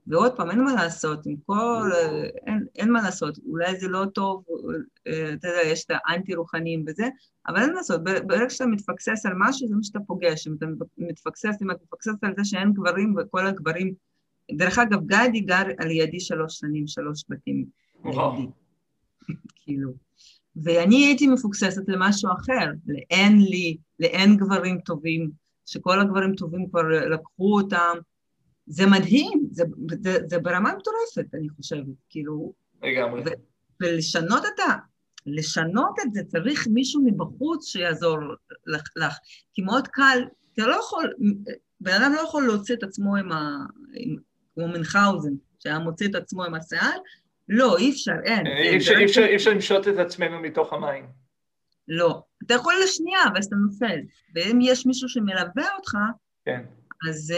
ועוד 0.06 0.36
פעם, 0.36 0.50
אין 0.50 0.64
מה 0.64 0.74
לעשות, 0.74 1.26
עם 1.26 1.36
כל... 1.46 1.90
אין, 2.46 2.66
אין 2.74 2.92
מה 2.92 3.02
לעשות, 3.02 3.38
אולי 3.46 3.80
זה 3.80 3.88
לא 3.88 4.04
טוב, 4.14 4.44
אתה 5.02 5.48
יודע, 5.48 5.60
יש 5.64 5.84
את 5.84 5.90
האנטי-רוחניים 5.90 6.84
וזה, 6.86 7.08
אבל 7.48 7.56
אין 7.56 7.70
מה 7.70 7.76
לעשות, 7.76 8.04
ברגע 8.04 8.50
שאתה 8.50 8.66
מתפקסס 8.66 9.26
על 9.26 9.32
משהו, 9.38 9.68
זה 9.68 9.74
מה 9.74 9.82
שאתה 9.82 9.98
פוגש. 10.06 10.46
אם 10.46 10.54
אתה 10.58 10.66
מתפקסס, 10.98 11.62
אם 11.62 11.70
אתה 11.70 11.78
מתפקסס 11.82 12.14
על 12.22 12.32
זה 12.36 12.44
שאין 12.44 12.72
גברים 12.72 13.14
וכל 13.18 13.46
הגברים 13.46 13.94
דרך 14.52 14.78
אגב, 14.78 15.06
גדי 15.06 15.40
גר 15.40 15.64
על 15.78 15.90
ידי 15.90 16.20
שלוש 16.20 16.58
שנים, 16.58 16.86
שלוש 16.86 17.24
בתים 17.28 17.64
לידי. 18.04 18.46
כאילו. 19.56 19.92
ואני 20.56 21.06
הייתי 21.06 21.26
מפוקססת 21.26 21.82
למשהו 21.88 22.30
אחר, 22.32 22.70
לאין 22.86 23.38
לי, 23.38 23.76
לאין 24.00 24.36
גברים 24.36 24.80
טובים, 24.80 25.30
שכל 25.66 26.00
הגברים 26.00 26.34
טובים 26.34 26.68
כבר 26.68 26.82
לקחו 26.82 27.60
אותם. 27.60 27.96
זה 28.66 28.86
מדהים, 28.86 29.48
זה, 29.50 29.64
זה, 30.02 30.18
זה 30.26 30.38
ברמה 30.38 30.72
מטורפת, 30.78 31.34
אני 31.34 31.48
חושבת, 31.48 31.94
כאילו... 32.08 32.52
לגמרי. 32.82 33.22
ולשנות 33.80 34.44
את 34.44 34.60
ה... 34.60 34.76
לשנות 35.26 35.98
את 36.02 36.14
זה, 36.14 36.20
צריך 36.24 36.66
מישהו 36.72 37.02
מבחוץ 37.04 37.66
שיעזור 37.66 38.18
לך, 38.66 38.82
לך. 38.96 39.14
כי 39.52 39.62
מאוד 39.62 39.88
קל, 39.88 40.18
אתה 40.54 40.66
לא 40.66 40.74
יכול, 40.74 41.12
בן 41.80 41.92
אדם 41.92 42.12
לא 42.12 42.20
יכול 42.20 42.46
להוציא 42.46 42.74
את 42.74 42.82
עצמו 42.82 43.16
עם, 43.16 43.32
ה, 43.32 43.66
עם, 43.94 44.16
כמו 44.54 44.68
מנהאוזן, 44.68 45.32
שהיה 45.58 45.78
מוציא 45.78 46.08
את 46.08 46.14
עצמו 46.14 46.44
עם 46.44 46.54
השיער, 46.54 46.98
לא, 47.48 47.76
אי 47.78 47.90
אפשר, 47.90 48.12
אין. 48.24 48.46
אי 48.46 48.76
אפשר, 48.76 48.98
אי 48.98 49.04
אפשר, 49.04 49.24
אי 49.24 49.36
אפשר 49.36 49.50
למשות 49.50 49.88
את 49.88 49.98
עצמנו 49.98 50.40
מתוך 50.40 50.72
המים. 50.72 51.06
לא. 51.88 52.22
אתה 52.46 52.54
יכול 52.54 52.74
לשנייה, 52.84 53.20
ואז 53.34 53.46
אתה 53.46 53.56
נופל. 53.56 53.98
ואם 54.34 54.58
יש 54.62 54.86
מישהו 54.86 55.08
שמלווה 55.08 55.74
אותך, 55.76 55.96
כן. 56.44 56.62
אז, 57.08 57.32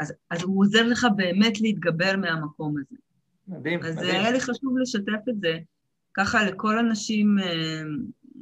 אז, 0.00 0.12
אז 0.30 0.42
הוא 0.42 0.64
עוזר 0.64 0.86
לך 0.86 1.06
באמת 1.16 1.60
להתגבר 1.60 2.16
מהמקום 2.16 2.74
הזה. 2.78 2.96
מדהים, 3.48 3.80
אז 3.82 3.96
מדהים. 3.96 4.08
אז 4.08 4.14
היה 4.14 4.30
לי 4.30 4.40
חשוב 4.40 4.78
לשתף 4.78 5.28
את 5.28 5.40
זה, 5.40 5.58
ככה 6.14 6.44
לכל 6.44 6.78
אנשים 6.78 7.38
אה, 7.38 7.82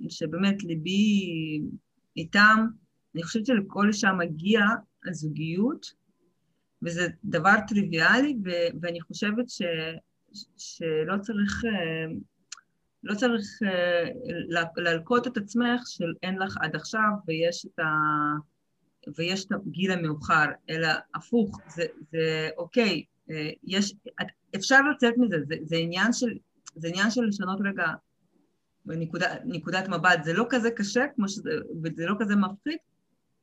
שבאמת 0.09 0.63
ליבי 0.63 1.61
איתם, 2.17 2.67
אני 3.15 3.23
חושבת 3.23 3.47
שלכל 3.47 3.89
אישה 3.89 4.13
מגיע 4.13 4.61
הזוגיות, 5.07 5.87
וזה 6.83 7.07
דבר 7.25 7.55
טריוויאלי, 7.69 8.37
ו- 8.45 8.79
ואני 8.81 9.01
חושבת 9.01 9.51
ש- 9.51 9.63
שלא 10.57 11.19
צריך, 11.21 11.65
אה, 11.65 12.15
לא 13.03 13.15
צריך 13.15 13.47
אה, 13.63 14.09
להלקוט 14.77 15.27
את 15.27 15.37
עצמך 15.37 15.83
של 15.87 16.13
אין 16.23 16.39
לך 16.39 16.57
עד 16.61 16.77
עכשיו 16.77 17.09
ויש 17.27 17.67
את, 17.67 17.79
ה, 17.79 17.85
ויש 19.17 19.45
את 19.45 19.53
הגיל 19.53 19.91
המאוחר, 19.91 20.47
אלא 20.71 20.89
הפוך, 21.15 21.61
זה, 21.75 21.85
זה 22.13 22.49
אוקיי, 22.57 23.05
אה, 23.31 23.51
יש, 23.65 23.95
אפשר 24.57 24.79
לצאת 24.95 25.15
מזה, 25.17 25.37
זה, 25.49 25.55
זה, 25.63 25.77
עניין 25.77 26.13
של, 26.13 26.39
זה 26.77 26.89
עניין 26.89 27.11
של 27.11 27.23
לשנות 27.25 27.59
רגע 27.65 27.87
בנקודה, 28.85 29.35
נקודת 29.45 29.89
מבט, 29.89 30.25
זה 30.25 30.33
לא 30.33 30.47
כזה 30.51 30.71
קשה 30.71 31.05
כמו 31.17 31.29
שזה, 31.29 31.51
וזה 31.83 32.07
לא 32.07 32.15
כזה 32.19 32.37
מפחיד 32.37 32.79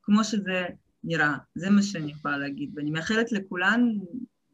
כמו 0.04 0.24
שזה 0.24 0.66
נראה. 1.04 1.38
זה 1.56 1.70
מה 1.70 1.82
שאני 1.82 2.12
יכולה 2.12 2.38
להגיד. 2.38 2.72
ואני 2.76 2.92
מאחלת 2.92 3.32
לכולן 3.32 3.90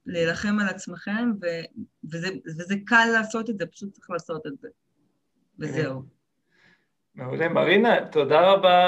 להילחם 0.06 0.60
על 0.60 0.67
עצמכם, 0.67 1.32
ו, 1.41 1.46
וזה, 2.12 2.28
וזה 2.46 2.76
קל 2.86 3.10
לעשות 3.13 3.50
את 3.50 3.58
זה, 3.58 3.65
פשוט 3.65 3.93
צריך 3.93 4.10
לעשות 4.10 4.48
את 4.48 4.60
זה. 4.62 4.67
וזהו. 5.60 6.16
מעולה. 7.17 7.49
מרינה, 7.49 8.12
תודה 8.12 8.51
רבה 8.51 8.80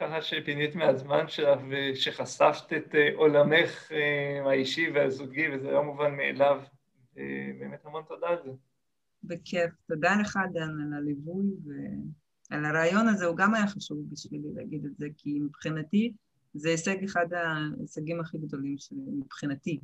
ככה 0.00 0.22
שפינית 0.22 0.74
מהזמן 0.74 1.28
שלך 1.28 1.60
ושחשפת 1.70 2.72
את 2.72 2.94
אה, 2.94 3.08
עולמך 3.14 3.92
אה, 3.92 4.50
האישי 4.50 4.90
והזוגי, 4.94 5.48
וזה 5.52 5.70
לא 5.70 5.84
מובן 5.84 6.16
מאליו. 6.16 6.60
באמת 7.58 7.86
המון 7.86 8.02
תודה 8.08 8.28
על 8.28 8.36
זה. 8.44 8.50
בכיף. 9.24 9.70
תודה 9.88 10.10
לך, 10.20 10.38
דן, 10.52 10.62
על 10.62 10.94
הליווי 10.98 11.46
ועל 12.50 12.64
הרעיון 12.64 13.08
הזה, 13.08 13.26
הוא 13.26 13.36
גם 13.36 13.54
היה 13.54 13.66
חשוב 13.66 13.98
בשבילי 14.12 14.48
להגיד 14.54 14.84
את 14.84 14.96
זה, 14.96 15.06
כי 15.16 15.38
מבחינתי, 15.40 16.12
זה 16.54 16.68
הישג 16.68 17.04
אחד 17.04 17.26
ההישגים 17.32 18.20
הכי 18.20 18.38
גדולים 18.38 18.78
שלי, 18.78 19.00
מבחינתי. 19.18 19.80